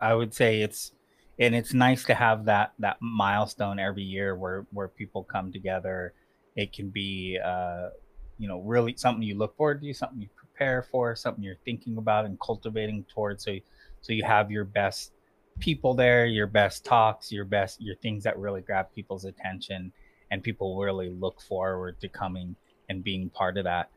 [0.00, 0.92] i would say it's
[1.38, 6.12] and it's nice to have that that milestone every year where where people come together.
[6.56, 7.90] It can be uh
[8.38, 11.96] you know really something you look forward to something you prepare for something you're thinking
[11.96, 13.44] about and cultivating towards.
[13.44, 13.56] So
[14.02, 15.12] so you have your best
[15.60, 19.92] people there your best talks your best your things that really grab people's attention
[20.30, 22.56] and people really look forward to coming
[22.90, 23.88] and being part of that.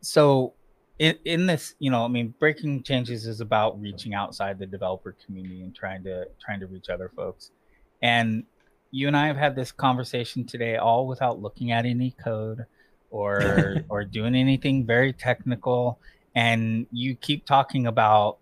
[0.00, 0.54] So
[0.98, 5.16] in, in this you know i mean breaking changes is about reaching outside the developer
[5.24, 7.50] community and trying to trying to reach other folks.
[8.02, 8.44] And
[8.90, 12.66] you and i have had this conversation today all without looking at any code
[13.10, 15.98] or or doing anything very technical.
[16.36, 18.38] And you keep talking about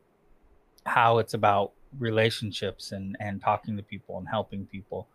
[0.84, 5.08] how it's about relationships and and talking to people and helping people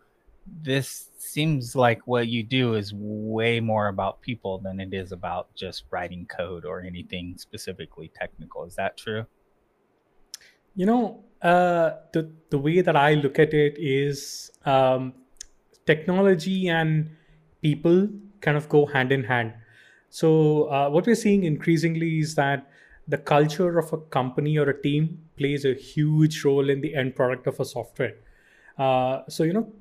[0.62, 5.54] this seems like what you do is way more about people than it is about
[5.54, 8.64] just writing code or anything specifically technical.
[8.64, 9.26] Is that true?
[10.74, 15.14] You know, uh, the the way that I look at it is um,
[15.86, 17.10] technology and
[17.62, 18.08] people
[18.40, 19.54] kind of go hand in hand.
[20.10, 22.70] So uh, what we're seeing increasingly is that
[23.06, 27.16] the culture of a company or a team plays a huge role in the end
[27.16, 28.14] product of a software.
[28.78, 29.72] Uh, so you know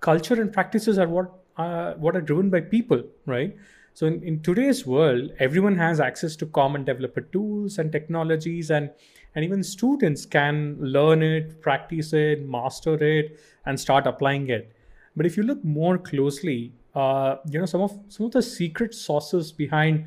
[0.00, 3.56] culture and practices are what uh, what are driven by people, right?
[3.92, 8.90] So in, in today's world, everyone has access to common developer tools and technologies, and
[9.34, 14.72] and even students can learn it, practice it, master it, and start applying it.
[15.16, 18.94] But if you look more closely, uh, you know some of some of the secret
[18.94, 20.06] sources behind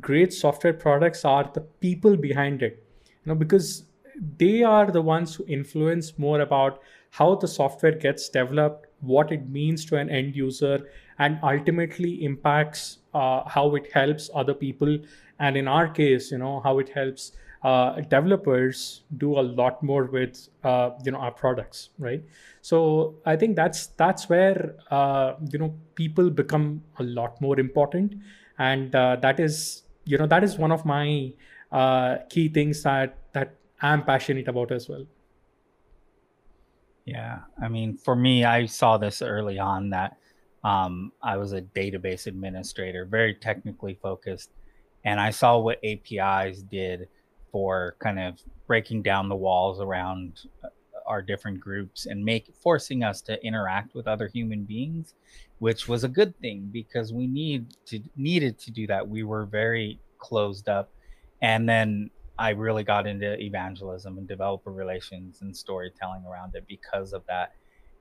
[0.00, 2.84] great software products are the people behind it.
[3.06, 3.84] You know because
[4.36, 9.48] they are the ones who influence more about how the software gets developed what it
[9.48, 10.88] means to an end user
[11.18, 14.98] and ultimately impacts uh, how it helps other people.
[15.38, 17.32] And in our case you know how it helps
[17.62, 22.22] uh, developers do a lot more with uh, you know our products right?
[22.62, 28.14] So i think that's that's where uh, you know people become a lot more important.
[28.58, 31.32] And uh, that is you know that is one of my
[31.72, 35.04] uh, key things that that i'm passionate about as well
[37.10, 40.16] yeah, I mean, for me, I saw this early on that
[40.62, 44.50] um, I was a database administrator, very technically focused,
[45.04, 47.08] and I saw what APIs did
[47.50, 50.68] for kind of breaking down the walls around uh,
[51.04, 55.14] our different groups and make forcing us to interact with other human beings,
[55.58, 59.08] which was a good thing because we need to needed to do that.
[59.08, 60.92] We were very closed up,
[61.42, 67.12] and then I really got into evangelism and developer relations and storytelling around it because
[67.12, 67.52] of that.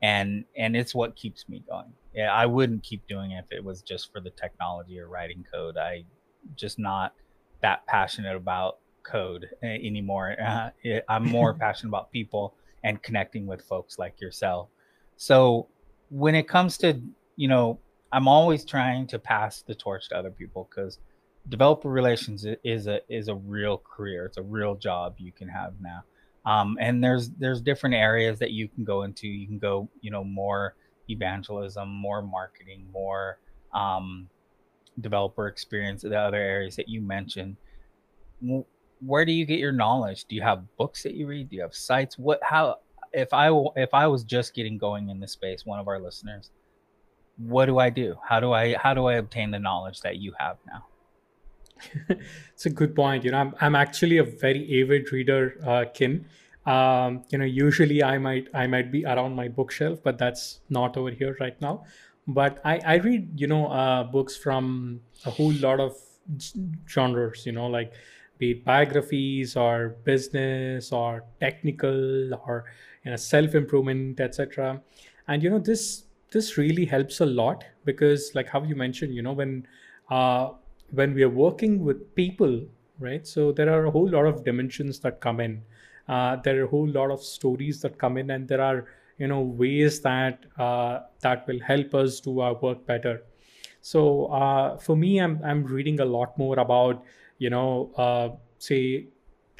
[0.01, 1.91] And and it's what keeps me going.
[2.15, 5.45] Yeah, I wouldn't keep doing it if it was just for the technology or writing
[5.51, 5.75] code.
[5.77, 6.05] I
[6.55, 7.15] just not
[7.61, 10.37] that passionate about code anymore.
[10.41, 14.69] Uh, it, I'm more passionate about people and connecting with folks like yourself.
[15.17, 15.67] So
[16.09, 17.01] when it comes to,
[17.35, 17.77] you know,
[18.13, 20.97] I'm always trying to pass the torch to other people because
[21.47, 24.25] developer relations is a is a real career.
[24.25, 26.03] It's a real job you can have now.
[26.45, 29.27] Um, and there's there's different areas that you can go into.
[29.27, 30.75] You can go, you know, more
[31.09, 33.39] evangelism, more marketing, more
[33.73, 34.29] um,
[34.99, 36.01] developer experience.
[36.01, 37.57] The other areas that you mentioned.
[39.01, 40.25] Where do you get your knowledge?
[40.25, 41.49] Do you have books that you read?
[41.49, 42.17] Do you have sites?
[42.17, 42.39] What?
[42.43, 42.77] How?
[43.11, 46.51] If I if I was just getting going in this space, one of our listeners,
[47.37, 48.15] what do I do?
[48.27, 50.85] How do I how do I obtain the knowledge that you have now?
[52.53, 53.23] it's a good point.
[53.23, 56.25] You know, I'm, I'm actually a very avid reader, uh, Kin.
[56.65, 60.97] Um, you know, usually I might I might be around my bookshelf, but that's not
[60.97, 61.83] over here right now.
[62.27, 65.97] But I, I read, you know, uh, books from a whole lot of
[66.87, 67.45] genres.
[67.45, 67.93] You know, like
[68.37, 72.65] be it biographies or business or technical or
[73.03, 74.81] you know self improvement, etc.
[75.27, 79.21] And you know this this really helps a lot because, like how you mentioned, you
[79.21, 79.67] know, when
[80.09, 80.49] uh,
[80.91, 82.65] when we are working with people,
[82.99, 83.25] right?
[83.25, 85.63] So there are a whole lot of dimensions that come in.
[86.07, 88.85] Uh, there are a whole lot of stories that come in, and there are
[89.17, 93.21] you know ways that uh, that will help us do our work better.
[93.81, 97.03] So uh, for me, I'm I'm reading a lot more about
[97.39, 98.29] you know, uh,
[98.59, 99.07] say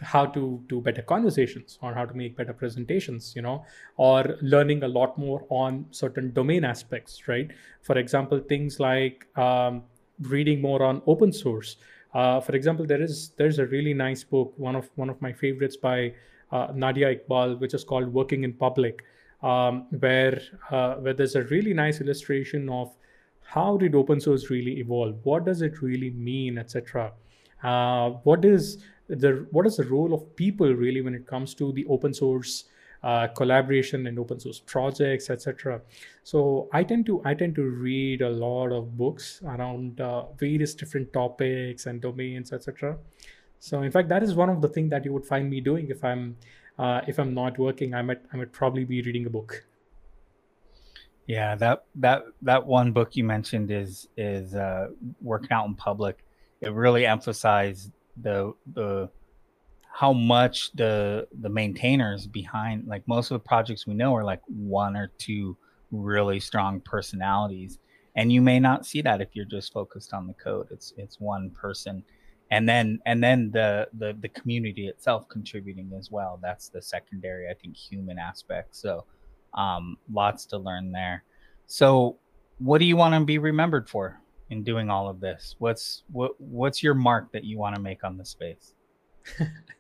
[0.01, 3.65] how to do better conversations or how to make better presentations you know
[3.97, 7.51] or learning a lot more on certain domain aspects right
[7.82, 9.84] for example things like um,
[10.22, 11.78] reading more on open source.
[12.13, 15.32] Uh, for example there is there's a really nice book one of one of my
[15.32, 16.11] favorites by
[16.51, 19.03] uh, Nadia Eghbal which is called working in public
[19.43, 20.41] um, where
[20.72, 22.91] uh, where there's a really nice illustration of
[23.43, 25.15] how did open source really evolve?
[25.24, 27.11] What does it really mean etc
[27.63, 31.72] uh, what is the what is the role of people really when it comes to
[31.74, 32.65] the open source
[33.04, 35.82] uh, collaboration and open source projects etc
[36.24, 40.74] so i tend to i tend to read a lot of books around uh, various
[40.74, 42.97] different topics and domains etc
[43.60, 45.88] so in fact that is one of the things that you would find me doing
[45.89, 46.36] if i'm
[46.78, 49.66] uh, if i'm not working i might i might probably be reading a book.
[51.28, 54.88] Yeah that that that one book you mentioned is is uh,
[55.22, 56.26] working out in public.
[56.60, 59.12] It really emphasized the the
[60.00, 64.41] how much the the maintainers behind like most of the projects we know are like
[64.45, 65.58] one or two
[65.91, 67.80] really strong personalities.
[68.16, 70.68] And you may not see that if you're just focused on the code.
[70.72, 72.02] It's it's one person.
[72.50, 76.39] And then and then the the, the community itself contributing as well.
[76.41, 78.78] That's the secondary i think human aspect.
[78.78, 79.04] So
[79.54, 81.26] um, lots to learn there.
[81.68, 82.20] So
[82.60, 85.56] what do you want to be remembered for in doing all of this?
[85.60, 88.76] What's what what's your mark that you want to make on the space?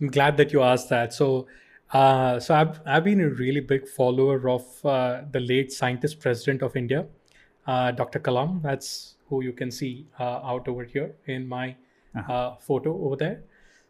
[0.00, 1.12] I'm glad that you asked that.
[1.12, 1.46] So
[1.92, 6.62] uh, so I've, I've been a really big follower of uh, the late scientist president
[6.62, 7.06] of India,
[7.68, 8.18] uh, Dr.
[8.18, 8.60] Kalam.
[8.62, 11.76] That's who you can see uh, out over here in my
[12.16, 12.32] uh-huh.
[12.32, 13.42] Uh, photo over there.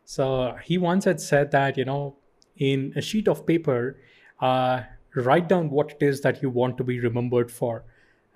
[0.05, 2.17] So he once had said that, you know,
[2.57, 3.99] in a sheet of paper,
[4.41, 4.83] uh,
[5.15, 7.85] write down what it is that you want to be remembered for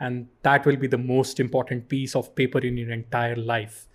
[0.00, 3.86] and that will be the most important piece of paper in your entire life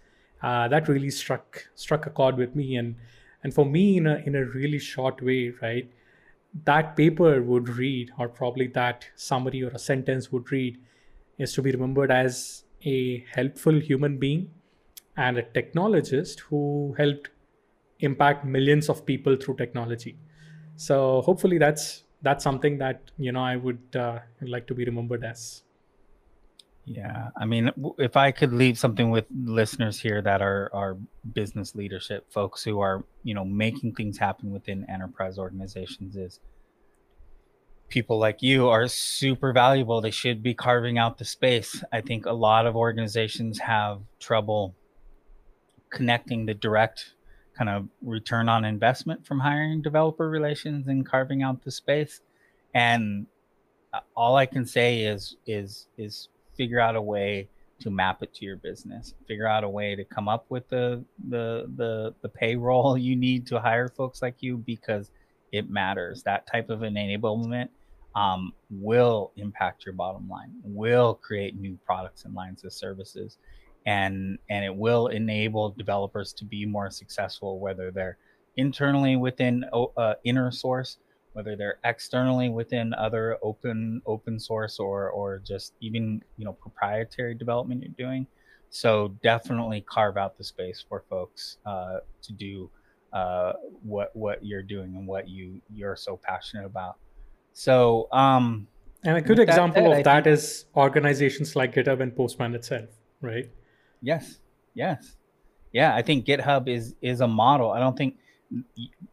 [0.41, 2.95] uh, that really struck struck a chord with me and
[3.43, 5.91] and for me in a in a really short way right
[6.65, 10.77] that paper would read or probably that summary or a sentence would read
[11.37, 14.49] is to be remembered as a helpful human being
[15.17, 17.29] and a technologist who helped
[17.99, 20.17] impact millions of people through technology.
[20.75, 25.23] So hopefully that's that's something that you know i would uh, like to be remembered
[25.23, 25.63] as
[26.85, 30.97] yeah, I mean, if I could leave something with listeners here that are are
[31.33, 36.41] business leadership folks who are, you know, making things happen within enterprise organizations is
[37.87, 40.01] people like you are super valuable.
[40.01, 41.83] They should be carving out the space.
[41.93, 44.75] I think a lot of organizations have trouble
[45.89, 47.13] connecting the direct
[47.57, 52.19] kind of return on investment from hiring developer relations and carving out the space.
[52.73, 53.27] And
[53.93, 57.47] uh, all I can say is is is figure out a way
[57.79, 61.03] to map it to your business figure out a way to come up with the
[61.29, 65.11] the the, the payroll you need to hire folks like you because
[65.53, 66.23] it matters.
[66.23, 67.69] That type of enablement
[68.15, 73.37] um, will impact your bottom line will create new products and lines of services
[73.87, 78.17] and and it will enable developers to be more successful whether they're
[78.55, 79.65] internally within
[79.97, 80.97] uh, inner source
[81.33, 87.35] whether they're externally within other open open source or or just even you know proprietary
[87.35, 88.25] development you're doing.
[88.69, 92.69] So definitely carve out the space for folks uh, to do
[93.11, 93.53] uh,
[93.83, 96.97] what what you're doing and what you you're so passionate about.
[97.53, 98.67] So um
[99.03, 102.55] and a good example that said, of that think, is organizations like github and postman
[102.55, 102.89] itself
[103.21, 103.49] right?
[104.01, 104.39] Yes.
[104.75, 105.15] Yes.
[105.71, 107.71] Yeah i think github is is a model.
[107.71, 108.17] I don't think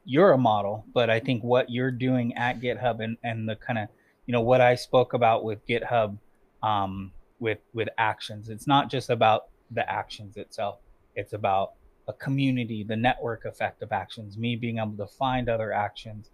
[0.04, 3.78] you're a model, but I think what you're doing at GitHub and, and the kind
[3.78, 3.88] of,
[4.26, 6.18] you know, what I spoke about with GitHub
[6.62, 10.78] um, with, with actions, it's not just about the actions itself.
[11.14, 11.72] It's about
[12.08, 16.30] a community, the network effect of actions, me being able to find other actions.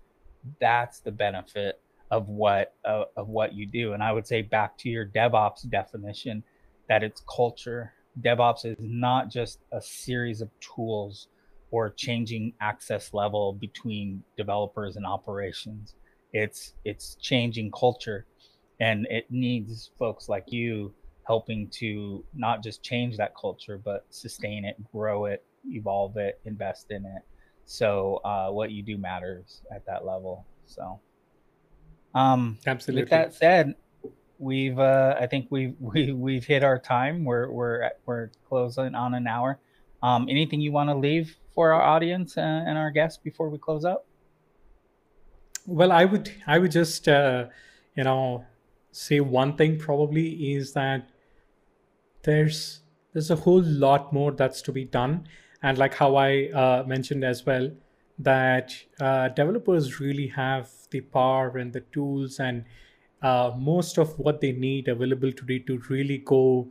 [0.61, 1.81] That's the benefit
[2.11, 3.93] of what, uh, of what you do.
[3.93, 6.43] And I would say back to your DevOps definition
[6.89, 7.93] that it's culture.
[8.21, 11.29] DevOps is not just a series of tools
[11.71, 15.95] or changing access level between developers and operations.
[16.33, 18.27] It's it's changing culture,
[18.81, 20.95] and it needs folks like you
[21.27, 26.91] helping to not just change that culture, but sustain it, grow it, evolve it, invest
[26.91, 27.23] in it.
[27.65, 30.47] So uh, what you do matters at that level.
[30.67, 31.01] So,
[32.15, 33.03] um, absolutely.
[33.03, 33.75] With that said,
[34.39, 37.25] we've uh, I think we've we, we've hit our time.
[37.25, 39.59] We're we're at, we're closing on an hour.
[40.03, 43.85] Um, anything you want to leave for our audience and our guests before we close
[43.85, 44.05] out?
[45.67, 47.47] Well, I would I would just uh,
[47.95, 48.45] you know
[48.93, 51.09] say one thing probably is that
[52.23, 52.81] there's
[53.13, 55.27] there's a whole lot more that's to be done
[55.63, 57.71] and like how I uh, mentioned as well,
[58.19, 62.65] that uh, developers really have the power and the tools and
[63.23, 66.69] uh, most of what they need available today to really go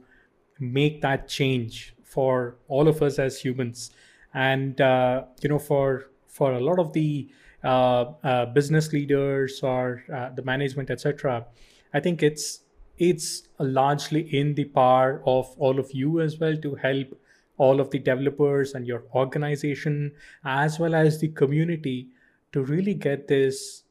[0.60, 3.92] make that change for all of us as humans.
[4.34, 7.30] And uh, you know for for a lot of the
[7.64, 11.46] uh, uh, business leaders or uh, the management etc
[11.94, 12.60] i think it's
[12.98, 17.16] it's largely in the power of all of you as well to help
[17.58, 20.12] all of the developers and your organization
[20.44, 22.10] as well as the community
[22.52, 23.84] to really get this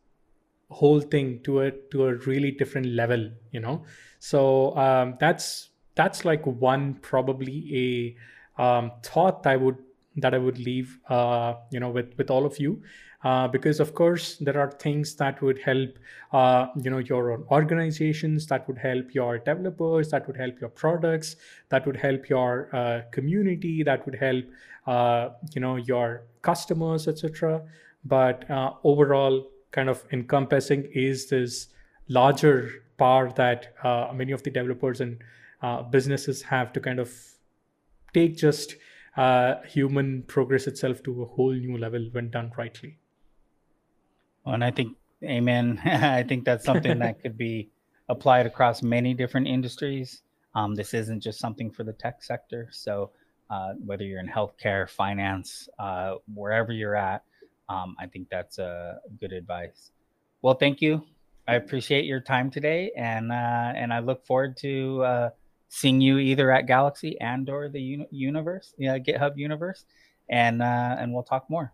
[0.70, 3.84] whole thing to a to a really different level you know?
[4.18, 8.16] So um, that's that's like one probably
[8.58, 9.76] a um, thought i would
[10.16, 12.82] that i would leave uh, you know with with all of you.
[13.24, 15.98] Uh, because of course there are things that would help
[16.32, 20.68] uh, you know your own organizations that would help your developers that would help your
[20.68, 21.36] products
[21.70, 24.44] that would help your uh, community that would help
[24.86, 27.62] uh, you know your customers etc
[28.04, 31.68] but uh, overall kind of encompassing is this
[32.08, 35.22] larger power that uh, many of the developers and
[35.90, 37.10] businesses have to kind of
[38.12, 38.76] take just
[39.76, 42.98] human progress itself to a whole new level when done rightly
[44.46, 45.80] and I think, amen.
[45.84, 47.70] I think that's something that could be
[48.08, 50.22] applied across many different industries.
[50.54, 52.68] Um, this isn't just something for the tech sector.
[52.70, 53.10] So,
[53.50, 57.22] uh, whether you're in healthcare, finance, uh, wherever you're at,
[57.68, 59.90] um, I think that's a good advice.
[60.42, 61.04] Well, thank you.
[61.46, 65.30] I appreciate your time today, and uh, and I look forward to uh,
[65.68, 69.84] seeing you either at Galaxy and or the uni- universe, yeah, GitHub universe,
[70.28, 71.72] and uh, and we'll talk more.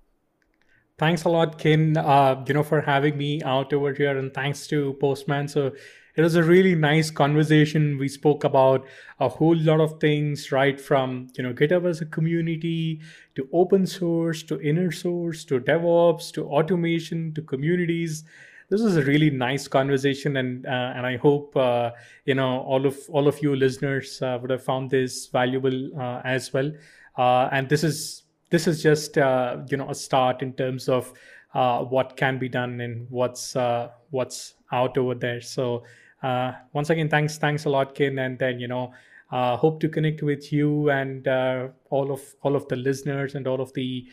[0.99, 4.67] Thanks a lot, Kin, uh, you know, for having me out over here, and thanks
[4.67, 5.49] to Postman.
[5.49, 5.73] So
[6.17, 7.97] it was a really nice conversation.
[7.97, 8.87] We spoke about
[9.21, 13.01] a whole lot of things, right from you know GitHub as a community
[13.37, 18.25] to open source to inner source to DevOps to automation to communities.
[18.71, 21.91] This was a really nice conversation, and uh, and I hope uh,
[22.25, 26.21] you know all of all of you listeners uh, would have found this valuable uh,
[26.25, 26.73] as well.
[27.19, 31.13] Uh, and this is this is just uh, you know a start in terms of
[31.55, 35.41] uh, what can be done and what's uh, what's out over there.
[35.41, 35.83] So
[36.23, 38.93] uh, once again, thanks thanks a lot, Kin, and then you know
[39.33, 43.49] uh, hope to connect with you and uh, all of all of the listeners and
[43.49, 44.09] all of the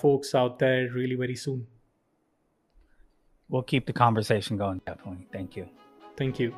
[0.00, 1.66] folks out there really very soon.
[3.52, 4.80] We'll keep the conversation going.
[4.86, 5.26] Definitely.
[5.30, 5.68] Thank you.
[6.16, 6.54] Thank you.